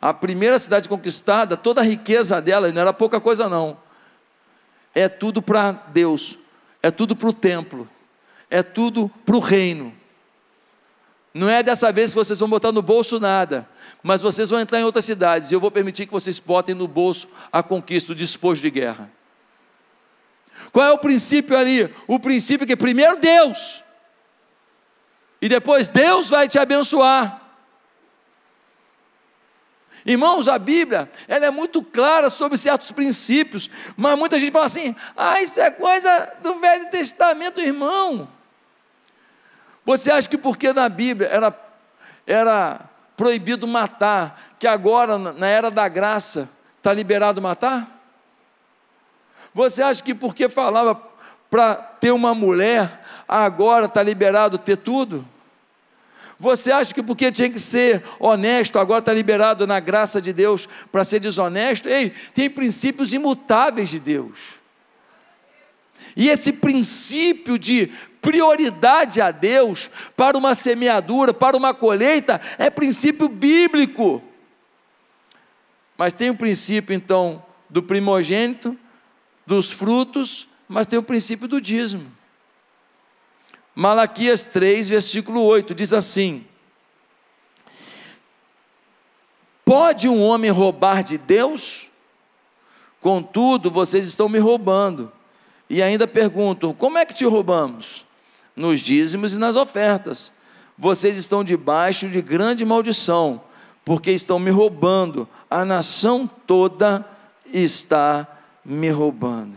[0.00, 3.78] A primeira cidade conquistada, toda a riqueza dela, não era pouca coisa não,
[4.92, 6.38] é tudo para Deus,
[6.82, 7.88] é tudo para o templo,
[8.50, 9.94] é tudo para o reino.
[11.32, 13.68] Não é dessa vez que vocês vão botar no bolso nada,
[14.02, 16.86] mas vocês vão entrar em outras cidades e eu vou permitir que vocês botem no
[16.86, 19.10] bolso a conquista, o despojo de guerra.
[20.72, 21.88] Qual é o princípio ali?
[22.06, 23.83] O princípio é que primeiro Deus,
[25.40, 27.42] e depois Deus vai te abençoar.
[30.06, 34.94] Irmãos, a Bíblia, ela é muito clara sobre certos princípios, mas muita gente fala assim:
[35.16, 38.28] ah, isso é coisa do Velho Testamento, irmão.
[39.84, 41.58] Você acha que porque na Bíblia era,
[42.26, 42.80] era
[43.16, 47.88] proibido matar, que agora, na era da graça, está liberado matar?
[49.54, 51.00] Você acha que porque falava
[51.50, 55.26] para ter uma mulher, agora está liberado ter tudo?
[56.38, 60.68] Você acha que porque tinha que ser honesto, agora está liberado na graça de Deus
[60.90, 61.88] para ser desonesto?
[61.88, 64.54] Ei, tem princípios imutáveis de Deus.
[66.16, 73.28] E esse princípio de prioridade a Deus para uma semeadura, para uma colheita, é princípio
[73.28, 74.22] bíblico.
[75.96, 78.76] Mas tem o princípio, então, do primogênito,
[79.46, 82.13] dos frutos, mas tem o princípio do dízimo.
[83.74, 86.46] Malaquias 3, versículo 8, diz assim:
[89.64, 91.90] Pode um homem roubar de Deus?
[93.00, 95.12] Contudo, vocês estão me roubando.
[95.68, 98.04] E ainda perguntam: como é que te roubamos?
[98.56, 100.32] nos dízimos e nas ofertas.
[100.76, 103.40] Vocês estão debaixo de grande maldição,
[103.84, 105.28] porque estão me roubando.
[105.48, 107.04] A nação toda
[107.46, 108.26] está
[108.64, 109.56] me roubando.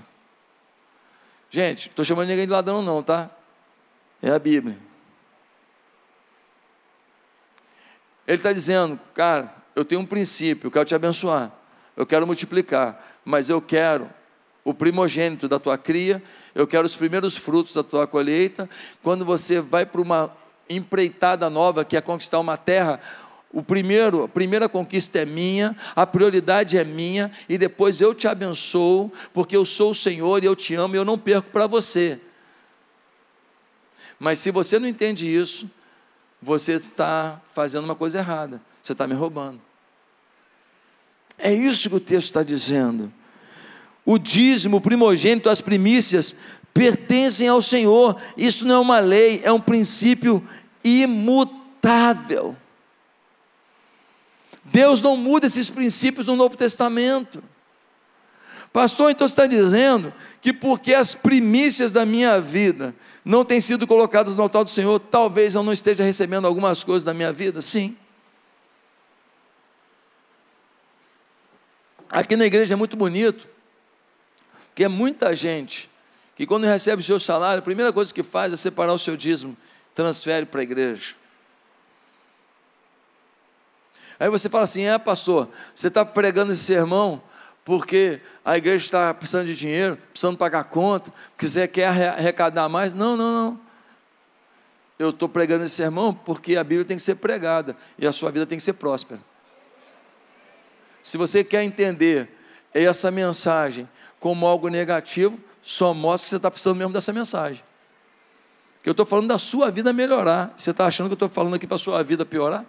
[1.50, 3.30] Gente, estou chamando ninguém de ladrão, não, tá?
[4.22, 4.78] É a Bíblia.
[8.28, 11.52] Ele está dizendo, cara, eu tenho um princípio, eu quero te abençoar,
[11.96, 14.10] eu quero multiplicar, mas eu quero
[14.66, 16.22] o primogênito da tua cria,
[16.54, 18.70] eu quero os primeiros frutos da tua colheita.
[19.02, 20.30] Quando você vai para uma
[20.70, 23.00] empreitada nova, que é conquistar uma terra,
[23.50, 28.28] o primeiro, a primeira conquista é minha, a prioridade é minha, e depois eu te
[28.28, 31.66] abençoo, porque eu sou o Senhor e eu te amo e eu não perco para
[31.66, 32.20] você.
[34.20, 35.70] Mas se você não entende isso,
[36.42, 39.62] você está fazendo uma coisa errada, você está me roubando.
[41.38, 43.12] É isso que o texto está dizendo
[44.08, 46.34] o dízimo, o primogênito, as primícias
[46.74, 48.16] pertencem ao Senhor.
[48.38, 50.42] Isso não é uma lei, é um princípio
[50.82, 52.56] imutável.
[54.64, 57.44] Deus não muda esses princípios no Novo Testamento.
[58.72, 60.14] Pastor, então você está dizendo
[60.48, 62.96] que porque as primícias da minha vida
[63.26, 67.04] não têm sido colocadas no altar do Senhor, talvez eu não esteja recebendo algumas coisas
[67.04, 67.62] da minha vida?
[67.62, 67.98] Sim.
[72.10, 73.46] Aqui na igreja é muito bonito,
[74.74, 75.90] que é muita gente
[76.34, 79.18] que quando recebe o seu salário, a primeira coisa que faz é separar o seu
[79.18, 79.58] dízimo,
[79.94, 81.14] transfere para a igreja.
[84.18, 87.22] Aí você fala assim: é, pastor, você está pregando esse sermão
[87.68, 92.94] porque a igreja está precisando de dinheiro, precisando pagar conta, porque você quer arrecadar mais.
[92.94, 93.60] Não, não, não.
[94.98, 98.32] Eu estou pregando esse sermão porque a Bíblia tem que ser pregada e a sua
[98.32, 99.20] vida tem que ser próspera.
[101.04, 102.30] Se você quer entender
[102.74, 103.86] essa mensagem
[104.18, 107.62] como algo negativo, só mostra que você está precisando mesmo dessa mensagem.
[108.82, 110.54] Que eu estou falando da sua vida melhorar.
[110.56, 112.66] Você está achando que eu estou falando aqui para a sua vida piorar?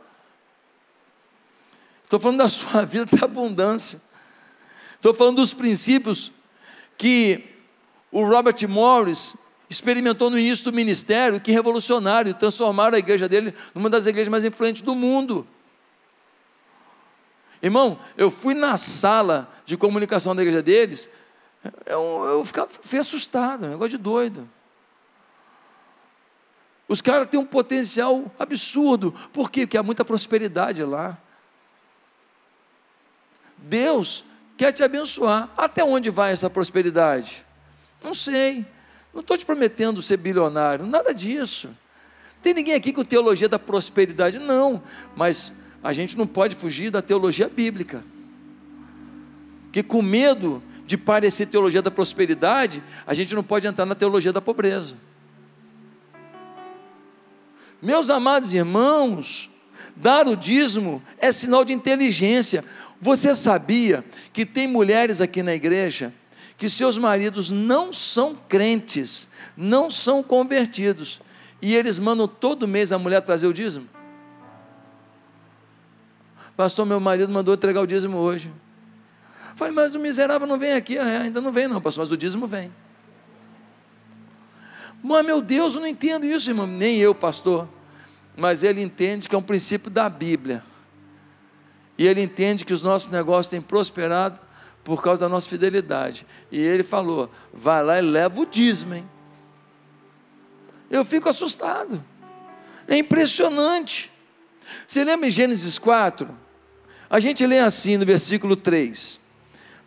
[2.02, 4.07] Estou falando da sua vida ter abundância.
[4.98, 6.30] Estou falando dos princípios
[6.96, 7.54] que
[8.10, 9.36] o Robert Morris
[9.70, 14.44] experimentou no início do ministério, que revolucionário, transformaram a igreja dele numa das igrejas mais
[14.44, 15.46] influentes do mundo.
[17.62, 21.08] Irmão, eu fui na sala de comunicação da igreja deles,
[21.86, 24.48] eu, eu ficava, fui assustado, um negócio de doido.
[26.88, 29.12] Os caras têm um potencial absurdo.
[29.32, 29.66] Por quê?
[29.66, 31.18] Porque há muita prosperidade lá.
[33.58, 34.24] Deus
[34.58, 35.48] quer te abençoar.
[35.56, 37.46] Até onde vai essa prosperidade?
[38.02, 38.66] Não sei.
[39.14, 41.70] Não estou te prometendo ser bilionário, nada disso.
[42.42, 44.38] Tem ninguém aqui com teologia da prosperidade?
[44.38, 44.82] Não,
[45.16, 48.04] mas a gente não pode fugir da teologia bíblica.
[49.64, 54.32] Porque com medo de parecer teologia da prosperidade, a gente não pode entrar na teologia
[54.32, 54.96] da pobreza.
[57.80, 59.50] Meus amados irmãos,
[59.94, 62.64] dar o dízimo é sinal de inteligência.
[63.00, 66.12] Você sabia que tem mulheres aqui na igreja
[66.56, 71.20] que seus maridos não são crentes, não são convertidos,
[71.62, 73.88] e eles mandam todo mês a mulher trazer o dízimo?
[76.56, 78.52] Pastor, meu marido mandou entregar o dízimo hoje.
[79.54, 82.16] Falei, mas o miserável não vem aqui, é, ainda não vem, não, pastor, mas o
[82.16, 82.72] dízimo vem.
[85.02, 86.66] Mas meu Deus, eu não entendo isso, irmão.
[86.66, 87.68] Nem eu, pastor.
[88.36, 90.62] Mas ele entende que é um princípio da Bíblia.
[91.98, 94.38] E ele entende que os nossos negócios têm prosperado
[94.84, 96.24] por causa da nossa fidelidade.
[96.50, 99.10] E ele falou: vai lá e leva o dízimo, hein?
[100.88, 102.02] Eu fico assustado.
[102.86, 104.12] É impressionante.
[104.86, 106.30] Você lembra em Gênesis 4?
[107.10, 109.20] A gente lê assim no versículo 3: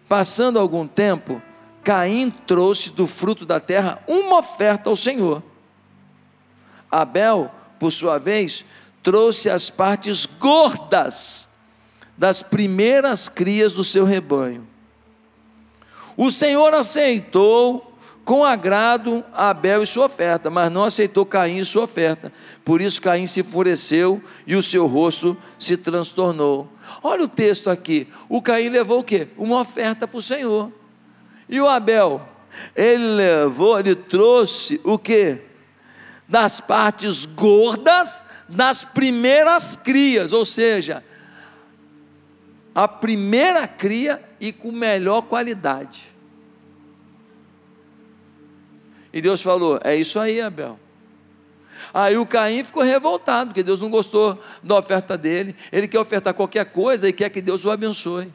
[0.07, 1.41] Passando algum tempo,
[1.81, 5.41] Caim trouxe do fruto da terra uma oferta ao Senhor.
[6.91, 7.49] Abel,
[7.79, 8.65] por sua vez,
[9.01, 11.49] trouxe as partes gordas
[12.21, 14.67] das primeiras crias do seu rebanho.
[16.15, 21.85] O Senhor aceitou com agrado Abel e sua oferta, mas não aceitou Caim e sua
[21.85, 22.31] oferta.
[22.63, 26.69] Por isso Caim se enfureceu e o seu rosto se transtornou.
[27.01, 28.07] Olha o texto aqui.
[28.29, 29.27] O Caim levou o quê?
[29.35, 30.71] Uma oferta para o Senhor.
[31.49, 32.21] E o Abel,
[32.75, 35.39] ele levou, ele trouxe o que?
[36.29, 41.03] Das partes gordas das primeiras crias, ou seja,
[42.73, 46.11] a primeira cria e com melhor qualidade.
[49.13, 50.79] E Deus falou: É isso aí, Abel.
[51.93, 55.55] Aí o Caim ficou revoltado, porque Deus não gostou da oferta dele.
[55.71, 58.33] Ele quer ofertar qualquer coisa e quer que Deus o abençoe.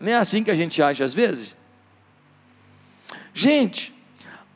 [0.00, 1.54] Não é assim que a gente age às vezes?
[3.34, 3.94] Gente,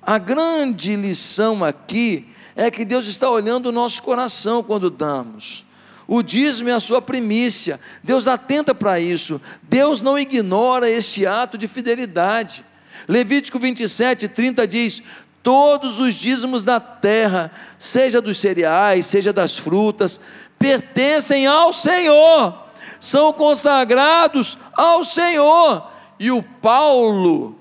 [0.01, 5.65] a grande lição aqui é que Deus está olhando o nosso coração quando damos.
[6.07, 7.79] O dízimo é a sua primícia.
[8.03, 9.41] Deus atenta para isso.
[9.63, 12.65] Deus não ignora este ato de fidelidade.
[13.09, 15.03] Levítico 27, 30 diz:
[15.43, 20.21] Todos os dízimos da terra, seja dos cereais, seja das frutas,
[20.59, 22.67] pertencem ao Senhor,
[23.01, 25.91] são consagrados ao Senhor.
[26.19, 27.59] E o Paulo,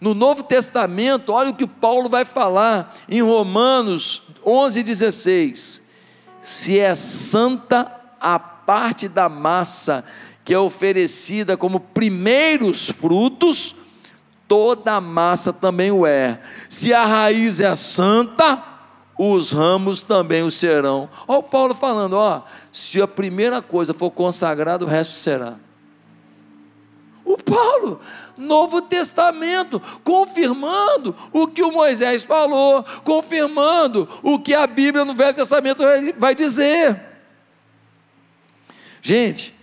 [0.00, 5.81] no Novo Testamento, olha o que Paulo vai falar em Romanos 11,16:
[6.42, 7.90] se é santa
[8.20, 10.04] a parte da massa
[10.44, 13.76] que é oferecida como primeiros frutos,
[14.48, 16.40] toda a massa também o é.
[16.68, 18.62] Se a raiz é santa,
[19.16, 21.08] os ramos também o serão.
[21.28, 25.54] Olha o Paulo falando, ó, se a primeira coisa for consagrada, o resto será.
[27.24, 28.00] O Paulo,
[28.36, 35.34] Novo Testamento, confirmando o que o Moisés falou, confirmando o que a Bíblia no Velho
[35.34, 35.82] Testamento
[36.18, 37.00] vai dizer.
[39.00, 39.54] Gente,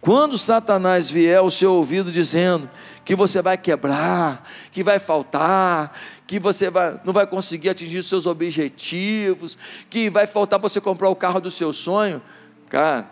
[0.00, 2.70] quando Satanás vier ao seu ouvido dizendo
[3.04, 8.26] que você vai quebrar, que vai faltar, que você vai, não vai conseguir atingir seus
[8.26, 9.56] objetivos,
[9.88, 12.22] que vai faltar para você comprar o carro do seu sonho,
[12.68, 13.08] cara,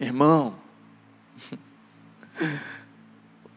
[0.00, 0.54] irmão,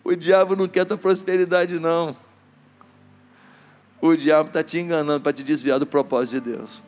[0.09, 2.17] O diabo não quer tua prosperidade, não.
[4.01, 6.81] O diabo está te enganando para te desviar do propósito de Deus.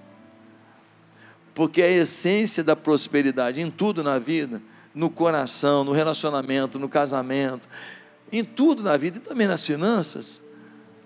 [1.53, 4.59] Porque a essência da prosperidade em tudo na vida,
[4.95, 7.69] no coração, no relacionamento, no casamento,
[8.31, 10.41] em tudo na vida e também nas finanças,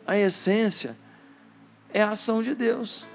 [0.07, 0.95] a essência
[1.93, 3.05] é a ação de Deus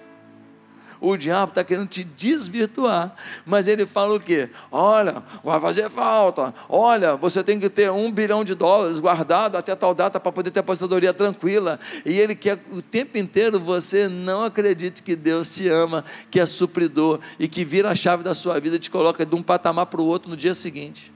[1.01, 3.15] o diabo está querendo te desvirtuar.
[3.47, 4.51] Mas ele fala o quê?
[4.71, 6.55] Olha, vai fazer falta.
[6.69, 10.51] Olha, você tem que ter um bilhão de dólares guardado até tal data para poder
[10.51, 11.81] ter aposentadoria tranquila.
[12.05, 16.45] E ele quer o tempo inteiro você não acredite que Deus te ama, que é
[16.45, 19.87] supridor e que vira a chave da sua vida e te coloca de um patamar
[19.87, 21.13] para o outro no dia seguinte.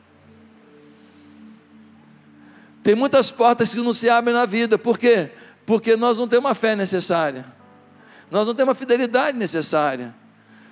[2.82, 5.30] Tem muitas portas que não se abrem na vida, por quê?
[5.64, 7.46] Porque nós não temos a fé necessária
[8.30, 10.14] nós não temos a fidelidade necessária,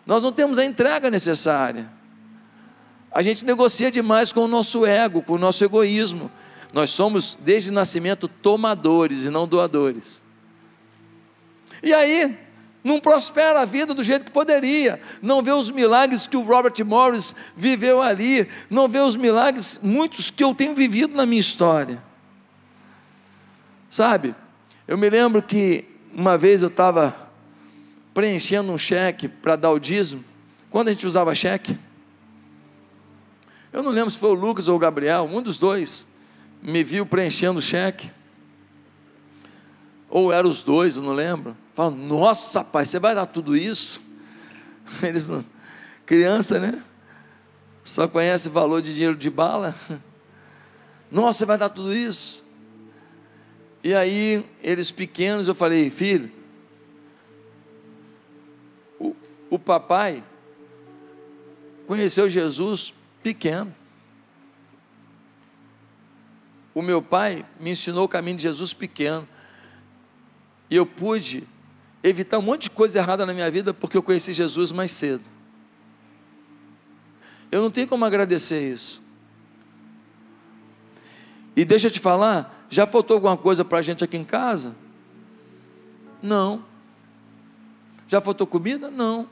[0.06, 1.90] nós não temos a entrega necessária.
[3.10, 6.30] A gente negocia demais com o nosso ego, com o nosso egoísmo.
[6.72, 10.22] Nós somos, desde o nascimento, tomadores e não doadores.
[11.82, 12.38] E aí,
[12.82, 16.74] não prospera a vida do jeito que poderia, não vê os milagres que o Robert
[16.84, 22.02] Morris viveu ali, não vê os milagres, muitos que eu tenho vivido na minha história.
[23.90, 24.34] Sabe,
[24.88, 25.84] eu me lembro que
[26.14, 27.14] uma vez eu estava
[28.14, 30.24] preenchendo um cheque para dar o dízimo.
[30.70, 31.78] Quando a gente usava cheque?
[33.72, 36.06] Eu não lembro se foi o Lucas ou o Gabriel, um dos dois
[36.62, 38.10] me viu preenchendo o cheque.
[40.08, 41.56] Ou eram os dois, eu não lembro.
[41.74, 44.00] Fala, nossa, pai, você vai dar tudo isso?
[45.02, 45.44] Eles não.
[46.04, 46.82] Criança, né?
[47.82, 49.74] Só conhece valor de dinheiro de bala.
[51.10, 52.46] Nossa, você vai dar tudo isso?
[53.84, 56.30] E aí, eles pequenos, eu falei, filho,
[59.02, 59.16] o,
[59.50, 60.22] o papai
[61.86, 63.74] conheceu Jesus pequeno.
[66.74, 69.28] O meu pai me ensinou o caminho de Jesus pequeno.
[70.70, 71.46] E eu pude
[72.02, 75.24] evitar um monte de coisa errada na minha vida porque eu conheci Jesus mais cedo.
[77.50, 79.02] Eu não tenho como agradecer isso.
[81.54, 84.74] E deixa eu te falar, já faltou alguma coisa para a gente aqui em casa?
[86.22, 86.71] Não.
[88.12, 88.90] Já faltou comida?
[88.90, 89.26] Não.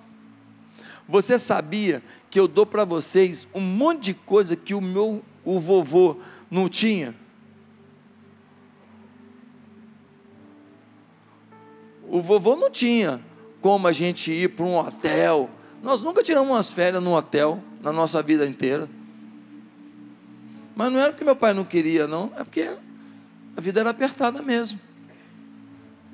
[1.07, 5.61] Você sabia que eu dou para vocês um monte de coisa que o meu o
[5.61, 6.17] vovô
[6.51, 7.15] não tinha?
[12.09, 13.21] O vovô não tinha
[13.61, 15.51] como a gente ir para um hotel.
[15.83, 18.89] Nós nunca tiramos umas férias num hotel na nossa vida inteira.
[20.75, 22.79] Mas não era porque meu pai não queria, não, é porque
[23.55, 24.81] a vida era apertada mesmo.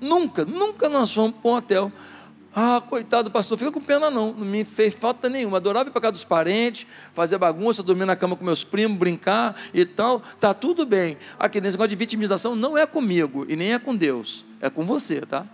[0.01, 1.93] Nunca, nunca nós fomos para um hotel.
[2.59, 5.59] Ah, coitado do pastor, fica com pena não, não me fez falta nenhuma.
[5.59, 9.55] Adorava ir para casa dos parentes, fazer bagunça, dormir na cama com meus primos, brincar
[9.75, 10.23] e tal.
[10.41, 11.19] Tá tudo bem.
[11.39, 14.85] Aqui nesse negócio de vitimização não é comigo e nem é com Deus, é com
[14.85, 15.47] você, tá?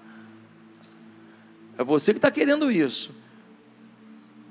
[1.77, 3.11] É você que está querendo isso.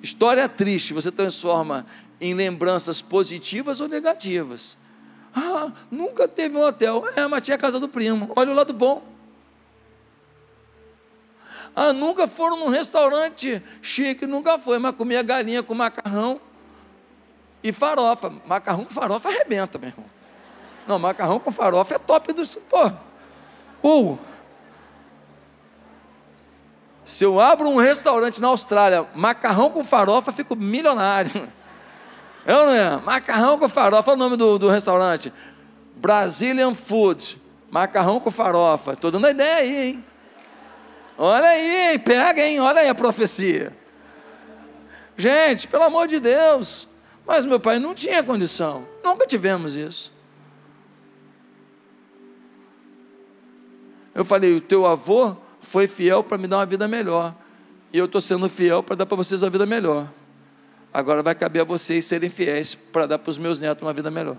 [0.03, 1.85] História triste, você transforma
[2.19, 4.77] em lembranças positivas ou negativas.
[5.33, 7.05] Ah, nunca teve um hotel.
[7.15, 8.29] É, mas tinha a casa do primo.
[8.35, 9.11] Olha o lado bom.
[11.76, 16.39] Ah, nunca foram num restaurante chique, nunca foi, mas comia galinha com macarrão
[17.63, 18.32] e farofa.
[18.45, 20.05] Macarrão com farofa arrebenta, meu irmão.
[20.88, 22.55] Não, macarrão com farofa é top dos.
[22.69, 22.91] Pô,
[23.84, 24.19] uh.
[27.03, 31.49] Se eu abro um restaurante na Austrália, macarrão com farofa, fico milionário.
[32.45, 32.97] É ou não é?
[32.97, 35.32] Macarrão com farofa, olha o nome do, do restaurante.
[35.95, 37.39] Brazilian Food.
[37.69, 38.93] Macarrão com farofa.
[38.93, 40.05] Estou dando a ideia aí, hein?
[41.18, 42.59] Olha aí, pega, hein?
[42.59, 43.76] Olha aí a profecia.
[45.18, 46.88] Gente, pelo amor de Deus.
[47.26, 48.88] Mas meu pai não tinha condição.
[49.03, 50.12] Nunca tivemos isso.
[54.14, 57.36] Eu falei, o teu avô foi fiel para me dar uma vida melhor.
[57.93, 60.12] E eu estou sendo fiel para dar para vocês uma vida melhor.
[60.93, 64.12] Agora vai caber a vocês serem fiéis para dar para os meus netos uma vida
[64.12, 64.38] melhor.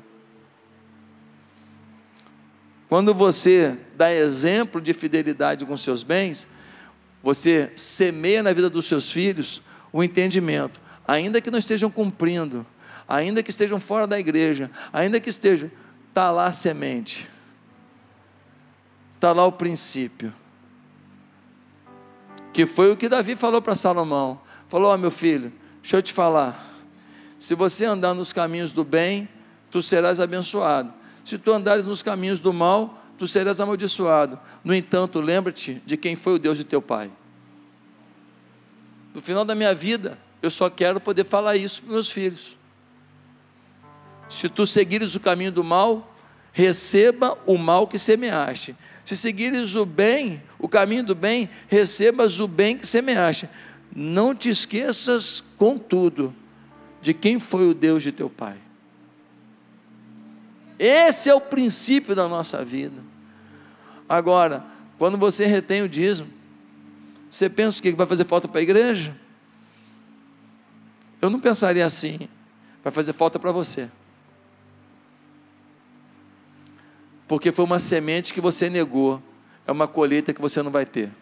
[2.93, 6.47] Quando você dá exemplo de fidelidade com seus bens,
[7.22, 10.78] você semeia na vida dos seus filhos o entendimento,
[11.09, 12.66] ainda que não estejam cumprindo,
[13.09, 15.70] ainda que estejam fora da igreja, ainda que estejam,
[16.11, 17.30] está lá a semente,
[19.14, 20.30] está lá o princípio.
[22.53, 24.38] Que foi o que Davi falou para Salomão:
[24.68, 26.62] falou, ó oh, meu filho, Deixa eu te falar.
[27.38, 29.26] Se você andar nos caminhos do bem,
[29.70, 31.01] tu serás abençoado.
[31.25, 34.39] Se tu andares nos caminhos do mal, tu serás amaldiçoado.
[34.64, 37.11] No entanto, lembra-te de quem foi o Deus de teu pai.
[39.14, 42.57] No final da minha vida, eu só quero poder falar isso para meus filhos.
[44.29, 46.14] Se tu seguires o caminho do mal,
[46.53, 48.75] receba o mal que semeaste.
[49.05, 53.49] Se seguires o bem, o caminho do bem, recebas o bem que semeaste.
[53.95, 56.35] Não te esqueças, contudo,
[57.01, 58.57] de quem foi o Deus de teu pai.
[60.85, 63.01] Esse é o princípio da nossa vida.
[64.09, 64.64] Agora,
[64.99, 66.28] quando você retém o dízimo,
[67.30, 69.16] você pensa o que vai fazer falta para a igreja?
[71.20, 72.28] Eu não pensaria assim.
[72.83, 73.89] Vai fazer falta para você.
[77.28, 79.22] Porque foi uma semente que você negou.
[79.64, 81.12] É uma colheita que você não vai ter.